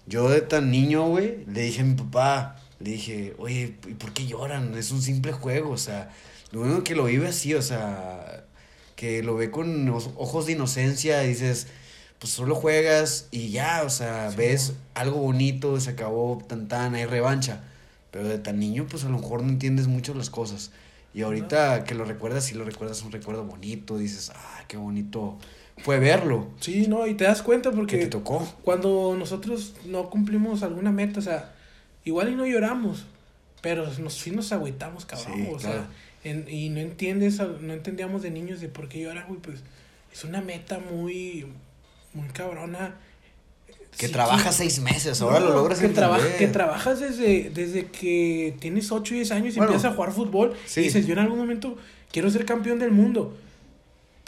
yo 0.08 0.28
de 0.30 0.40
tan 0.42 0.70
niño, 0.70 1.06
güey, 1.08 1.44
le 1.46 1.62
dije 1.62 1.82
a 1.82 1.84
mi 1.84 1.94
papá, 1.94 2.56
le 2.80 2.92
dije, 2.92 3.34
oye, 3.38 3.76
¿y 3.88 3.94
por 3.94 4.12
qué 4.12 4.26
lloran? 4.26 4.74
Es 4.76 4.90
un 4.90 5.02
simple 5.02 5.32
juego, 5.32 5.70
o 5.70 5.76
sea, 5.78 6.10
lo 6.52 6.62
único 6.62 6.84
que 6.84 6.94
lo 6.94 7.04
vive 7.04 7.28
así, 7.28 7.54
o 7.54 7.62
sea, 7.62 8.44
que 8.96 9.22
lo 9.22 9.36
ve 9.36 9.50
con 9.50 9.88
os- 9.90 10.10
ojos 10.16 10.46
de 10.46 10.52
inocencia, 10.52 11.24
y 11.24 11.28
dices, 11.28 11.68
pues 12.18 12.32
solo 12.32 12.54
juegas 12.54 13.28
y 13.30 13.50
ya, 13.50 13.82
o 13.84 13.90
sea, 13.90 14.30
Sí, 14.30 14.36
ves 14.36 14.70
¿no? 14.70 14.76
algo 14.94 15.18
bonito, 15.18 15.78
se 15.80 15.90
acabó 15.90 16.38
tan 16.48 16.68
tan, 16.68 16.94
hay 16.94 17.04
revancha. 17.06 17.64
Pero 18.10 18.28
de 18.28 18.38
tan 18.38 18.58
niño, 18.58 18.86
pues 18.88 19.04
a 19.04 19.08
lo 19.08 19.18
mejor 19.18 19.42
no 19.42 19.50
entiendes 19.50 19.86
mucho 19.86 20.14
las 20.14 20.30
cosas. 20.30 20.70
Y 21.14 21.22
ahorita 21.22 21.84
que 21.84 21.94
lo 21.94 22.04
recuerdas, 22.04 22.44
sí 22.44 22.54
lo 22.54 22.64
recuerdas 22.64 23.02
un 23.02 23.12
recuerdo 23.12 23.44
bonito, 23.44 23.98
dices, 23.98 24.30
ah, 24.34 24.64
qué 24.68 24.76
bonito 24.76 25.38
fue 25.82 25.98
verlo, 25.98 26.46
Sí, 26.60 26.86
no, 26.88 27.06
y 27.06 27.14
te 27.14 27.24
das 27.24 27.42
cuenta 27.42 27.70
que 27.70 27.76
porque 27.76 27.96
te 27.98 28.06
tocó. 28.06 28.46
cuando 28.62 29.14
nosotros 29.18 29.74
no 29.86 30.10
cumplimos 30.10 30.62
alguna 30.62 30.90
meta, 30.92 31.20
o 31.20 31.22
sea, 31.22 31.54
igual 32.04 32.30
y 32.30 32.34
no 32.34 32.46
lloramos, 32.46 33.04
pero 33.62 33.86
nos, 33.98 34.14
sí 34.14 34.30
nos 34.30 34.52
agüitamos, 34.52 35.04
cabrón, 35.06 35.34
Sí, 35.36 35.48
o 35.52 35.58
sea, 35.58 35.86
en- 36.24 36.46
y 36.48 36.68
no 36.70 36.80
entiendes, 36.80 37.38
no 37.38 37.72
entendíamos 37.72 38.22
de 38.22 38.30
niños 38.30 38.60
de 38.60 38.68
por 38.68 38.88
qué 38.88 39.00
llorar, 39.02 39.26
güey, 39.28 39.40
pues 39.40 39.60
es 40.12 40.24
una 40.24 40.40
meta 40.40 40.78
muy, 40.78 41.46
muy 42.14 42.28
cabrona. 42.28 42.94
Que 43.96 44.06
Sí, 44.06 44.12
trabajas 44.12 44.54
seis 44.54 44.78
meses, 44.80 45.20
ahora 45.22 45.40
No, 45.40 45.46
lo 45.46 45.54
logras 45.54 45.80
que, 45.80 45.88
traba- 45.88 46.20
que 46.38 46.46
trabajas 46.46 47.00
desde, 47.00 47.50
desde 47.50 47.86
que 47.86 48.54
tienes 48.60 48.92
8 48.92 49.14
y 49.14 49.16
10 49.18 49.32
años 49.32 49.54
y 49.54 49.58
Bueno, 49.58 49.72
empiezas 49.72 49.92
a 49.92 49.94
jugar 49.96 50.12
fútbol 50.12 50.54
sí. 50.66 50.80
y 50.80 50.84
dices, 50.84 51.06
yo 51.06 51.14
en 51.14 51.18
algún 51.20 51.38
momento 51.38 51.76
quiero 52.12 52.30
ser 52.30 52.44
campeón 52.44 52.78
del 52.78 52.92
mundo. 52.92 53.36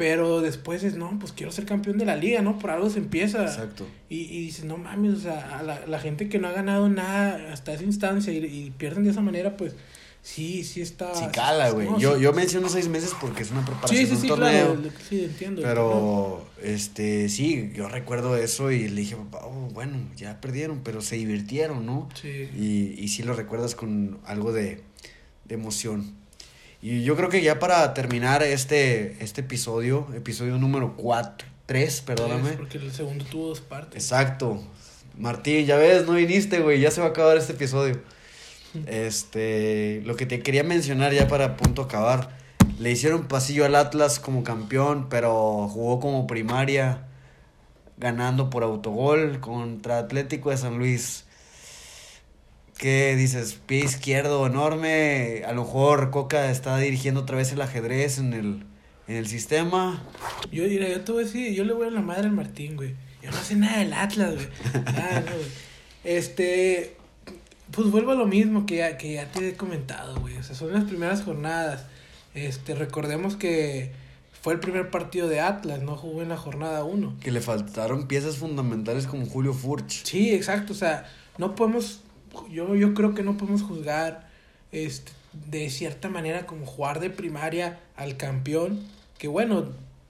Pero 0.00 0.40
después 0.40 0.82
es, 0.82 0.94
no, 0.96 1.18
pues 1.18 1.32
quiero 1.32 1.52
ser 1.52 1.66
campeón 1.66 1.98
de 1.98 2.06
la 2.06 2.16
liga, 2.16 2.40
¿no? 2.40 2.58
Por 2.58 2.70
algo 2.70 2.88
se 2.88 2.98
empieza. 3.00 3.42
Exacto. 3.42 3.86
Y, 4.08 4.20
y 4.22 4.40
dices, 4.46 4.64
no 4.64 4.78
mames, 4.78 5.12
o 5.12 5.20
sea, 5.20 5.58
a 5.58 5.62
la, 5.62 5.84
la 5.86 5.98
gente 5.98 6.30
que 6.30 6.38
no 6.38 6.48
ha 6.48 6.52
ganado 6.52 6.88
nada 6.88 7.52
hasta 7.52 7.74
esa 7.74 7.84
instancia 7.84 8.32
y, 8.32 8.38
y 8.38 8.70
pierden 8.78 9.04
de 9.04 9.10
esa 9.10 9.20
manera, 9.20 9.58
pues 9.58 9.74
sí, 10.22 10.64
sí 10.64 10.80
está. 10.80 11.14
Sí 11.14 11.26
cala, 11.34 11.68
güey. 11.70 11.86
no, 11.86 11.98
yo, 11.98 12.16
sí. 12.16 12.22
yo 12.22 12.32
menciono 12.32 12.70
seis 12.70 12.88
meses 12.88 13.12
porque 13.20 13.42
es 13.42 13.50
una 13.50 13.62
preparación 13.62 14.00
Sí, 14.00 14.06
sí, 14.06 14.14
un 14.14 14.20
sí, 14.22 14.28
torneo. 14.28 14.74
claro. 14.74 14.90
Sí, 15.06 15.24
entiendo. 15.24 15.60
Pero, 15.62 16.46
este, 16.62 17.28
sí, 17.28 17.70
yo 17.74 17.86
recuerdo 17.90 18.38
eso 18.38 18.70
y 18.70 18.88
le 18.88 19.02
dije, 19.02 19.16
"Oh, 19.32 19.68
bueno, 19.74 19.98
ya 20.16 20.40
perdieron, 20.40 20.80
pero 20.82 21.02
se 21.02 21.16
divirtieron, 21.16 21.84
¿no? 21.84 22.08
Sí. 22.20 22.48
Y, 22.58 22.94
y 22.98 23.08
sí 23.08 23.22
lo 23.22 23.34
recuerdas 23.34 23.74
con 23.74 24.18
algo 24.24 24.52
de, 24.54 24.80
de 25.44 25.54
emoción. 25.54 26.18
Y 26.82 27.02
yo 27.02 27.14
creo 27.14 27.28
que 27.28 27.42
ya 27.42 27.58
para 27.58 27.92
terminar 27.92 28.42
este, 28.42 29.22
este 29.22 29.42
episodio, 29.42 30.08
episodio 30.14 30.56
número 30.56 30.96
4, 30.96 31.46
3, 31.66 32.00
perdóname. 32.00 32.52
Porque 32.52 32.78
el 32.78 32.90
segundo 32.90 33.24
tuvo 33.26 33.48
dos 33.48 33.60
partes. 33.60 34.02
Exacto. 34.02 34.62
Martín, 35.18 35.66
ya 35.66 35.76
ves, 35.76 36.06
no 36.06 36.14
viniste, 36.14 36.60
güey, 36.60 36.80
ya 36.80 36.90
se 36.90 37.02
va 37.02 37.08
a 37.08 37.10
acabar 37.10 37.36
este 37.36 37.52
episodio. 37.52 38.00
Este, 38.86 40.00
lo 40.04 40.14
que 40.14 40.26
te 40.26 40.44
quería 40.44 40.62
mencionar 40.62 41.12
ya 41.12 41.26
para 41.26 41.56
punto 41.56 41.82
acabar. 41.82 42.30
Le 42.78 42.92
hicieron 42.92 43.26
pasillo 43.26 43.64
al 43.64 43.74
Atlas 43.74 44.20
como 44.20 44.44
campeón, 44.44 45.08
pero 45.10 45.66
jugó 45.68 45.98
como 45.98 46.28
primaria, 46.28 47.08
ganando 47.98 48.48
por 48.48 48.62
autogol 48.62 49.40
contra 49.40 49.98
Atlético 49.98 50.50
de 50.50 50.56
San 50.56 50.78
Luis. 50.78 51.24
¿Qué 52.80 53.14
dices? 53.14 53.60
Pie 53.66 53.84
izquierdo 53.84 54.46
enorme. 54.46 55.42
A 55.46 55.52
lo 55.52 55.64
mejor 55.64 56.10
Coca 56.10 56.50
está 56.50 56.78
dirigiendo 56.78 57.20
otra 57.20 57.36
vez 57.36 57.52
el 57.52 57.60
ajedrez 57.60 58.16
en 58.16 58.32
el, 58.32 58.64
en 59.06 59.16
el 59.16 59.26
sistema. 59.26 60.02
Yo 60.50 60.64
diré, 60.64 60.90
yo 60.90 61.02
te 61.02 61.12
voy 61.12 61.24
a 61.24 61.26
decir, 61.26 61.52
yo 61.52 61.64
le 61.64 61.74
voy 61.74 61.88
a 61.88 61.90
la 61.90 62.00
madre 62.00 62.22
al 62.22 62.32
Martín, 62.32 62.76
güey. 62.76 62.94
Yo 63.22 63.30
no 63.30 63.36
sé 63.36 63.56
nada 63.56 63.80
del 63.80 63.92
Atlas, 63.92 64.34
güey. 64.34 64.48
Ah, 64.86 65.22
no, 65.26 65.32
güey. 65.32 65.46
Este, 66.04 66.96
pues 67.70 67.90
vuelvo 67.90 68.12
a 68.12 68.14
lo 68.14 68.26
mismo 68.26 68.64
que 68.64 68.76
ya, 68.76 68.96
que 68.96 69.12
ya 69.12 69.30
te 69.30 69.50
he 69.50 69.56
comentado, 69.56 70.18
güey. 70.18 70.38
O 70.38 70.42
sea, 70.42 70.56
son 70.56 70.72
las 70.72 70.84
primeras 70.84 71.22
jornadas. 71.22 71.84
Este, 72.34 72.74
recordemos 72.74 73.36
que 73.36 73.92
fue 74.40 74.54
el 74.54 74.60
primer 74.60 74.88
partido 74.88 75.28
de 75.28 75.40
Atlas, 75.40 75.82
no 75.82 75.96
jugó 75.96 76.22
en 76.22 76.30
la 76.30 76.38
jornada 76.38 76.82
1. 76.84 77.18
Que 77.20 77.30
le 77.30 77.42
faltaron 77.42 78.08
piezas 78.08 78.38
fundamentales 78.38 79.06
como 79.06 79.26
Julio 79.26 79.52
Furch. 79.52 80.04
Sí, 80.04 80.32
exacto, 80.32 80.72
o 80.72 80.76
sea, 80.76 81.06
no 81.36 81.54
podemos, 81.54 82.00
yo, 82.50 82.74
yo 82.74 82.94
creo 82.94 83.14
que 83.14 83.22
no 83.22 83.36
podemos 83.36 83.62
juzgar 83.62 84.28
este, 84.72 85.12
de 85.50 85.70
cierta 85.70 86.08
manera 86.08 86.46
como 86.46 86.66
jugar 86.66 87.00
de 87.00 87.10
primaria 87.10 87.78
al 87.96 88.16
campeón, 88.16 88.80
que 89.18 89.28
bueno, 89.28 89.68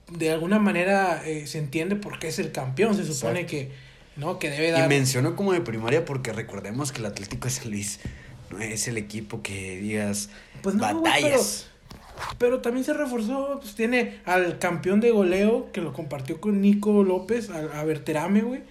de 0.09 0.31
alguna 0.31 0.59
manera 0.59 1.23
eh, 1.25 1.47
se 1.47 1.57
entiende 1.57 1.95
por 1.95 2.19
qué 2.19 2.27
es 2.27 2.39
el 2.39 2.51
campeón, 2.51 2.95
se 2.95 3.05
supone 3.05 3.41
Exacto. 3.41 3.51
que, 3.51 3.71
¿no? 4.17 4.39
Que 4.39 4.49
debe 4.49 4.69
Y 4.69 4.71
dar... 4.71 4.89
menciono 4.89 5.35
como 5.35 5.53
de 5.53 5.61
primaria 5.61 6.05
porque 6.05 6.33
recordemos 6.33 6.91
que 6.91 6.99
el 6.99 7.05
Atlético 7.05 7.45
de 7.45 7.53
San 7.53 7.69
Luis 7.71 7.99
no 8.49 8.59
es 8.59 8.87
el 8.87 8.97
equipo 8.97 9.41
que 9.41 9.77
digas 9.79 10.29
Pues 10.61 10.75
no, 10.75 10.81
batallas. 10.81 11.67
Pero 12.37 12.59
también 12.61 12.83
se 12.83 12.93
reforzó, 12.93 13.59
pues 13.61 13.73
tiene 13.73 14.19
al 14.25 14.59
campeón 14.59 14.99
de 14.99 15.11
goleo 15.11 15.71
que 15.71 15.81
lo 15.81 15.91
compartió 15.93 16.39
con 16.39 16.61
Nico 16.61 17.03
López, 17.03 17.49
a, 17.49 17.79
a 17.79 17.83
Berterame, 17.83 18.41
güey. 18.41 18.61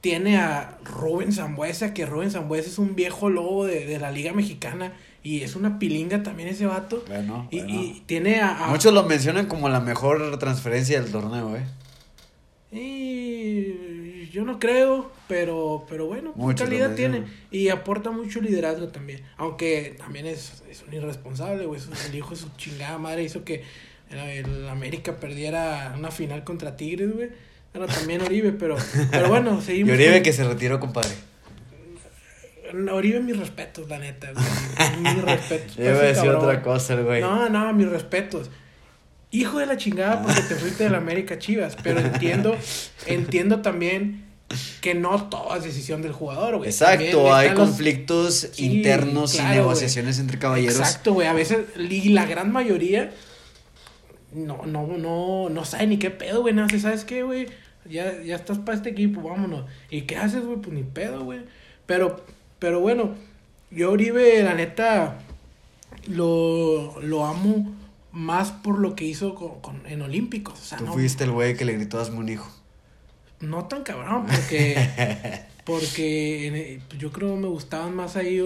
Tiene 0.00 0.38
a 0.38 0.78
Rubén 0.84 1.32
Zambuesa, 1.32 1.92
que 1.92 2.06
Rubén 2.06 2.30
Zambuesa 2.30 2.68
es 2.68 2.78
un 2.78 2.94
viejo 2.94 3.28
lobo 3.28 3.66
de, 3.66 3.84
de 3.86 3.98
la 3.98 4.10
Liga 4.10 4.32
Mexicana 4.32 4.92
y 5.22 5.42
es 5.42 5.56
una 5.56 5.78
pilinga 5.78 6.22
también 6.22 6.48
ese 6.48 6.64
vato. 6.66 7.04
Bueno, 7.06 7.46
Y, 7.50 7.58
bueno. 7.60 7.74
y 7.82 8.02
tiene 8.06 8.40
a, 8.40 8.64
a- 8.64 8.68
Muchos 8.70 8.94
lo 8.94 9.02
mencionan 9.04 9.46
como 9.46 9.68
la 9.68 9.80
mejor 9.80 10.38
transferencia 10.38 11.00
del 11.02 11.12
torneo, 11.12 11.54
¿eh? 11.56 11.64
Y 12.72 14.28
yo 14.30 14.44
no 14.44 14.58
creo, 14.58 15.10
pero, 15.28 15.84
pero 15.88 16.06
bueno, 16.06 16.32
lo 16.36 16.54
calidad 16.54 16.94
tiene. 16.94 17.24
Y 17.50 17.68
aporta 17.68 18.10
mucho 18.10 18.40
liderazgo 18.40 18.88
también. 18.88 19.22
Aunque 19.36 19.96
también 19.98 20.26
es, 20.26 20.62
es 20.70 20.82
un 20.86 20.94
irresponsable, 20.94 21.66
güey. 21.66 21.80
El 22.08 22.14
hijo 22.14 22.30
de 22.30 22.36
su 22.36 22.48
chingada 22.56 22.96
madre 22.98 23.24
hizo 23.24 23.44
que 23.44 23.64
el, 24.10 24.18
el 24.18 24.68
América 24.68 25.16
perdiera 25.18 25.94
una 25.98 26.10
final 26.10 26.44
contra 26.44 26.76
Tigres, 26.76 27.12
güey. 27.14 27.28
Bueno, 27.72 27.86
también 27.92 28.20
Oribe, 28.22 28.52
pero, 28.52 28.76
pero 29.10 29.28
bueno, 29.28 29.58
Y 29.62 29.64
seguimos. 29.64 29.92
Oribe 29.94 30.14
con- 30.14 30.22
que 30.22 30.32
se 30.32 30.44
retiró, 30.44 30.80
compadre. 30.80 31.10
Oribe, 32.92 33.20
mis 33.20 33.36
respetos, 33.36 33.88
la 33.88 33.98
neta. 33.98 34.28
Mis 35.00 35.22
respetos. 35.22 35.76
Yo 35.76 35.84
iba 35.84 35.98
a 35.98 36.02
decir 36.02 36.24
cabrón. 36.24 36.44
otra 36.44 36.62
cosa, 36.62 36.94
el 36.94 37.02
güey. 37.04 37.20
No, 37.20 37.48
no, 37.48 37.72
mis 37.72 37.88
respetos. 37.88 38.48
Hijo 39.32 39.58
de 39.58 39.66
la 39.66 39.76
chingada 39.76 40.22
porque 40.22 40.40
te 40.42 40.54
fuiste 40.54 40.84
de 40.84 40.90
la 40.90 40.98
América 40.98 41.38
Chivas, 41.38 41.76
pero 41.82 42.00
entiendo, 42.00 42.56
entiendo 43.06 43.60
también 43.60 44.24
que 44.80 44.94
no 44.94 45.28
todo 45.28 45.56
es 45.56 45.64
decisión 45.64 46.02
del 46.02 46.12
jugador, 46.12 46.58
güey. 46.58 46.70
Exacto, 46.70 47.32
hay 47.34 47.50
los- 47.50 47.58
conflictos 47.58 48.48
Sí, 48.52 48.66
internos 48.76 49.32
claro, 49.34 49.52
y 49.52 49.56
negociaciones 49.56 50.18
entre 50.20 50.38
caballeros. 50.38 50.76
Exacto, 50.78 51.12
güey, 51.14 51.26
a 51.28 51.32
veces 51.32 51.58
y 51.76 52.08
la 52.10 52.26
gran 52.26 52.52
mayoría 52.52 53.12
no 54.32 54.64
no 54.66 54.86
no 54.86 55.48
no 55.50 55.64
sabe 55.64 55.86
ni 55.86 55.98
qué 55.98 56.10
pedo, 56.10 56.40
güey, 56.42 56.54
no 56.54 56.68
sé, 56.68 56.78
¿sabes 56.80 57.04
qué, 57.04 57.22
güey? 57.22 57.46
Ya 57.88 58.22
ya 58.22 58.36
estás 58.36 58.58
para 58.58 58.76
este 58.76 58.90
equipo, 58.90 59.22
vámonos. 59.22 59.64
¿Y 59.90 60.02
qué 60.02 60.16
haces, 60.16 60.44
güey? 60.44 60.58
Pues 60.60 60.72
ni 60.74 60.82
pedo, 60.82 61.24
güey. 61.24 61.40
Pero 61.86 62.24
pero 62.58 62.80
bueno, 62.80 63.14
yo 63.70 63.90
Oribe 63.92 64.42
la 64.42 64.54
neta 64.54 65.18
lo 66.06 67.00
lo 67.00 67.24
amo 67.26 67.74
más 68.12 68.50
por 68.52 68.78
lo 68.78 68.94
que 68.96 69.04
hizo 69.04 69.34
con, 69.34 69.60
con- 69.60 69.86
en 69.86 70.02
Olímpicos, 70.02 70.54
o 70.60 70.64
sea, 70.64 70.78
Tú 70.78 70.84
no 70.86 70.92
fuiste 70.94 71.24
el 71.24 71.30
güey 71.30 71.56
que 71.56 71.64
le 71.64 71.74
gritó 71.74 72.00
hazme 72.00 72.18
un 72.18 72.28
hijo. 72.28 72.50
no 73.40 73.66
tan 73.66 73.82
cabrón, 73.84 74.26
porque, 74.26 75.44
porque 75.64 76.48
eh, 76.74 76.80
yo 76.98 77.12
creo 77.12 77.36
me 77.36 77.46
gustaban 77.48 77.94
más 77.94 78.16
ahí 78.16 78.40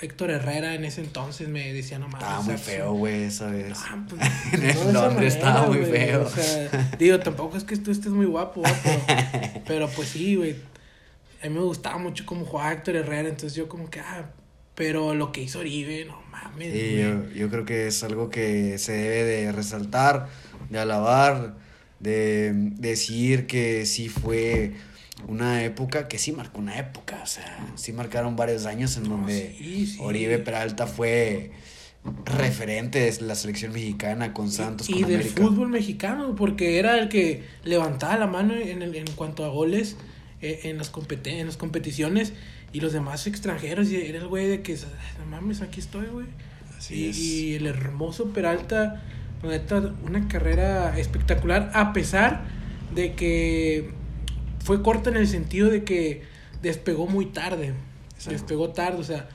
Héctor 0.00 0.30
Herrera 0.30 0.74
en 0.74 0.84
ese 0.84 1.00
entonces, 1.00 1.48
me 1.48 1.72
decía 1.72 1.98
nomás. 1.98 2.22
Estaba 2.22 2.38
o 2.38 2.42
muy 2.44 2.56
feo, 2.56 2.92
güey, 2.92 3.22
esa 3.24 3.50
vez. 3.50 3.78
Ah, 3.78 4.04
pues, 4.08 4.20
En 4.52 4.74
no 4.74 4.84
de 4.84 4.92
Londres 4.92 5.34
estaba 5.34 5.66
muy 5.66 5.84
feo. 5.84 6.22
O 6.22 6.28
sea, 6.30 6.90
digo, 6.98 7.18
tampoco 7.18 7.56
es 7.56 7.64
que 7.64 7.76
tú 7.76 7.90
estés 7.90 8.12
muy 8.12 8.26
guapo, 8.26 8.62
pero, 8.62 9.62
pero 9.66 9.88
pues 9.88 10.08
sí, 10.08 10.36
güey. 10.36 10.56
A 11.42 11.48
mí 11.48 11.54
me 11.54 11.60
gustaba 11.60 11.98
mucho 11.98 12.26
cómo 12.26 12.44
jugaba 12.44 12.72
Héctor 12.72 12.96
Herrera, 12.96 13.28
entonces 13.28 13.54
yo 13.54 13.68
como 13.68 13.90
que, 13.90 14.00
ah, 14.00 14.30
pero 14.74 15.14
lo 15.14 15.32
que 15.32 15.42
hizo 15.42 15.60
Oribe, 15.60 16.04
no 16.04 16.20
mames. 16.30 16.72
Sí, 16.72 16.98
yo, 16.98 17.28
yo 17.30 17.50
creo 17.50 17.64
que 17.64 17.88
es 17.88 18.02
algo 18.04 18.30
que 18.30 18.78
se 18.78 18.92
debe 18.92 19.24
de 19.24 19.52
resaltar, 19.52 20.28
de 20.70 20.78
alabar, 20.78 21.56
de 22.00 22.52
decir 22.54 23.46
que 23.46 23.86
sí 23.86 24.08
fue 24.08 24.74
una 25.26 25.64
época, 25.64 26.06
que 26.08 26.18
sí 26.18 26.32
marcó 26.32 26.60
una 26.60 26.78
época, 26.78 27.20
o 27.22 27.26
sea, 27.26 27.72
sí 27.74 27.92
marcaron 27.92 28.36
varios 28.36 28.66
años 28.66 28.96
en 28.96 29.04
donde 29.04 29.54
sí, 29.58 29.86
sí. 29.86 29.98
Oribe 30.00 30.38
Peralta 30.38 30.86
fue 30.86 31.50
referente 32.24 33.00
de 33.00 33.20
la 33.22 33.34
selección 33.34 33.72
mexicana 33.72 34.32
con 34.32 34.50
Santos, 34.50 34.88
y 34.88 34.92
con 34.92 35.02
del 35.02 35.14
América. 35.20 35.42
fútbol 35.42 35.68
mexicano, 35.68 36.34
porque 36.36 36.78
era 36.78 36.98
el 36.98 37.08
que 37.08 37.44
levantaba 37.64 38.16
la 38.16 38.26
mano 38.26 38.54
en, 38.54 38.82
el- 38.82 38.94
en 38.94 39.06
cuanto 39.16 39.44
a 39.44 39.48
goles 39.48 39.96
eh, 40.40 40.60
en, 40.64 40.78
las 40.78 40.90
compete- 40.92 41.40
en 41.40 41.46
las 41.46 41.56
competiciones 41.56 42.32
y 42.72 42.80
los 42.80 42.92
demás 42.92 43.26
extranjeros, 43.26 43.90
y 43.90 43.96
era 43.96 44.18
el 44.18 44.28
güey 44.28 44.46
de 44.46 44.62
que, 44.62 44.74
no 45.18 45.26
mames, 45.30 45.60
aquí 45.62 45.80
estoy, 45.80 46.06
güey. 46.06 46.26
Así 46.78 46.94
Y, 46.94 47.08
es. 47.08 47.18
y 47.18 47.54
el 47.56 47.66
hermoso 47.66 48.26
Peralta, 48.26 49.02
una 50.04 50.28
carrera 50.28 50.96
espectacular, 50.98 51.70
a 51.74 51.92
pesar 51.92 52.44
de 52.94 53.14
que 53.14 53.90
fue 54.68 54.82
corta 54.82 55.08
en 55.08 55.16
el 55.16 55.26
sentido 55.26 55.70
de 55.70 55.82
que 55.82 56.20
despegó 56.60 57.06
muy 57.06 57.24
tarde. 57.24 57.72
Exacto. 58.10 58.32
Despegó 58.32 58.68
tarde, 58.68 58.98
o 58.98 59.02
sea, 59.02 59.26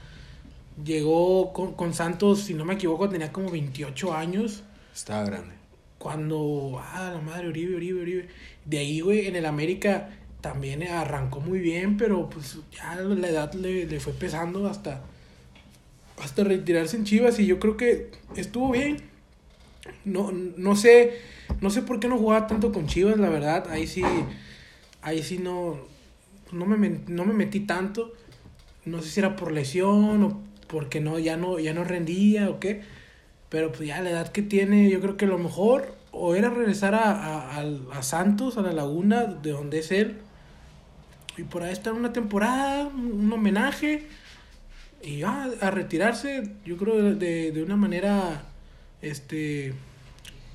llegó 0.86 1.54
con, 1.54 1.74
con 1.74 1.96
Santos, 1.96 2.42
si 2.42 2.54
no 2.54 2.66
me 2.66 2.76
equivoco, 2.76 3.10
tenía 3.10 3.32
como 3.32 3.50
28 3.50 4.14
años. 4.14 4.64
Estaba 4.94 5.24
grande. 5.24 5.56
Cuando, 5.98 6.80
ah, 6.80 7.14
la 7.16 7.22
madre, 7.22 7.48
Uribe, 7.48 7.76
Uribe, 7.78 8.02
Uribe. 8.04 8.28
De 8.66 8.78
ahí, 8.78 9.00
güey, 9.00 9.26
en 9.26 9.36
el 9.36 9.48
América 9.48 10.12
también 10.40 10.84
arrancó 10.84 11.40
muy 11.40 11.58
bien, 11.58 11.98
pero 11.98 12.30
pues 12.30 12.60
ya 12.72 12.94
la 12.94 13.28
edad 13.28 13.52
le, 13.56 13.88
le 13.88 14.00
fue 14.00 14.14
pesando 14.14 14.68
hasta, 14.68 15.02
hasta 16.22 16.44
retirarse 16.44 16.96
en 16.96 17.06
Chivas 17.06 17.40
y 17.40 17.48
yo 17.48 17.58
creo 17.58 17.76
que 17.76 18.12
estuvo 18.36 18.70
bien. 18.70 18.98
No, 20.06 20.32
no 20.32 20.76
sé, 20.76 21.18
no 21.60 21.72
sé 21.72 21.82
por 21.82 22.00
qué 22.00 22.08
no 22.08 22.20
jugaba 22.20 22.46
tanto 22.46 22.72
con 22.72 22.86
Chivas, 22.86 23.18
la 23.18 23.30
verdad. 23.30 23.66
Ahí 23.72 23.88
sí, 23.88 24.04
ahí 25.04 25.22
sí 25.22 25.38
no, 25.38 25.78
no 26.52 26.66
me, 26.66 27.02
no 27.08 27.26
me 27.26 27.34
metí 27.34 27.62
tanto. 27.62 28.14
No 28.86 29.02
sé 29.02 29.10
si 29.10 29.20
era 29.20 29.36
por 29.36 29.52
lesión 29.52 30.24
o 30.24 30.42
porque 30.68 31.00
no, 31.00 31.20
ya 31.20 31.38
no, 31.38 31.60
ya 31.60 31.74
no 31.74 31.84
rendía 31.84 32.50
o 32.50 32.60
qué. 32.60 32.82
Pero 33.50 33.72
pues 33.72 33.88
ya 33.88 34.02
la 34.02 34.10
edad 34.10 34.32
que 34.32 34.42
tiene, 34.42 34.90
yo 34.90 35.00
creo 35.00 35.16
que 35.18 35.28
lo 35.28 35.38
mejor 35.38 35.96
o 36.12 36.36
era 36.36 36.50
regresar 36.50 36.96
a, 36.96 37.12
a, 37.12 37.66
a 37.92 38.04
Santos, 38.04 38.58
a 38.58 38.62
la 38.62 38.72
laguna, 38.72 39.26
de 39.26 39.52
donde 39.52 39.80
es 39.80 39.92
él. 39.92 40.18
Y 41.38 41.44
por 41.44 41.64
ahí 41.64 41.72
estar 41.72 41.94
una 41.94 42.14
temporada, 42.14 42.86
un, 42.88 43.32
homenaje. 43.34 44.08
Y 45.02 45.20
ya 45.20 45.50
a 45.60 45.72
retirarse, 45.72 46.52
yo 46.66 46.78
creo 46.78 47.16
de, 47.16 47.52
de, 47.52 47.64
una 47.64 47.76
manera, 47.76 48.44
este, 49.02 49.74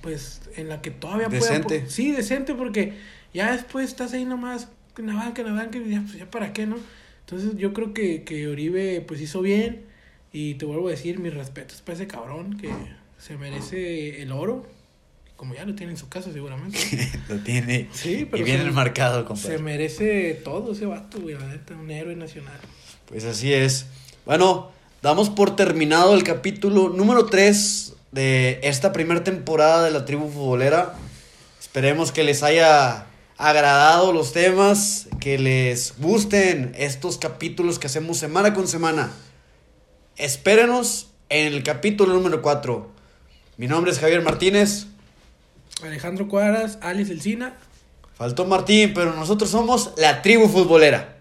pues 0.00 0.42
en 0.56 0.68
la 0.68 0.80
que 0.80 0.90
todavía 0.90 1.28
Decente. 1.28 1.88
Sí, 1.88 2.12
decente, 2.12 2.54
porque 2.54 2.94
ya 3.34 3.52
después 3.52 3.88
estás 3.88 4.12
ahí 4.12 4.24
nomás, 4.24 4.68
en 4.98 5.06
la 5.06 5.14
banca, 5.14 5.42
en 5.42 5.48
la 5.48 5.52
banca, 5.62 5.78
y 5.78 5.90
ya, 5.90 6.00
pues 6.02 6.14
ya 6.18 6.30
para 6.30 6.52
qué, 6.52 6.66
¿no? 6.66 6.76
Entonces 7.20 7.56
yo 7.56 7.72
creo 7.72 7.92
que, 7.92 8.24
que 8.24 8.48
Oribe 8.48 9.02
pues 9.06 9.20
hizo 9.20 9.42
bien 9.42 9.84
Y 10.32 10.54
te 10.54 10.64
vuelvo 10.64 10.88
a 10.88 10.92
decir 10.92 11.18
mis 11.18 11.34
respetos 11.34 11.82
para 11.82 11.94
ese 11.96 12.06
cabrón 12.06 12.56
que 12.58 12.70
se 13.18 13.36
merece 13.36 14.22
el 14.22 14.32
oro. 14.32 14.66
Como 15.36 15.54
ya 15.54 15.64
lo 15.64 15.74
tiene 15.76 15.92
en 15.92 15.98
su 15.98 16.08
casa, 16.08 16.32
seguramente. 16.32 16.78
Lo 17.28 17.36
tiene. 17.38 17.88
Sí, 17.92 18.26
pero 18.28 18.42
y 18.42 18.44
viene 18.44 18.64
se- 18.64 18.70
marcado, 18.72 19.20
Se 19.20 19.24
compadre. 19.26 19.58
merece 19.58 20.34
todo 20.42 20.72
ese 20.72 20.84
vato, 20.86 21.20
güey, 21.20 21.36
la 21.38 21.46
neta, 21.46 21.74
un 21.74 21.90
héroe 21.92 22.16
nacional. 22.16 22.58
Pues 23.06 23.24
así 23.24 23.52
es. 23.52 23.86
Bueno, 24.26 24.72
damos 25.00 25.30
por 25.30 25.54
terminado 25.54 26.14
el 26.16 26.24
capítulo 26.24 26.88
número 26.88 27.26
3 27.26 27.94
de 28.10 28.58
esta 28.64 28.92
primera 28.92 29.22
temporada 29.22 29.84
de 29.84 29.92
la 29.92 30.04
tribu 30.04 30.28
futbolera. 30.28 30.94
Esperemos 31.60 32.10
que 32.10 32.24
les 32.24 32.42
haya 32.42 33.06
agradado 33.38 34.12
los 34.12 34.32
temas, 34.32 35.08
que 35.20 35.38
les 35.38 35.94
gusten 35.98 36.74
estos 36.76 37.18
capítulos 37.18 37.78
que 37.78 37.86
hacemos 37.86 38.18
semana 38.18 38.52
con 38.52 38.66
semana. 38.66 39.12
Espérenos 40.16 41.10
en 41.28 41.46
el 41.46 41.62
capítulo 41.62 42.12
número 42.12 42.42
4. 42.42 42.90
Mi 43.56 43.68
nombre 43.68 43.92
es 43.92 44.00
Javier 44.00 44.22
Martínez. 44.22 44.86
Alejandro 45.82 46.26
Cuadras, 46.26 46.78
Alex 46.82 47.10
Elcina. 47.10 47.56
Faltó 48.16 48.44
Martín, 48.44 48.92
pero 48.92 49.14
nosotros 49.14 49.48
somos 49.48 49.92
la 49.96 50.20
tribu 50.20 50.48
futbolera. 50.48 51.17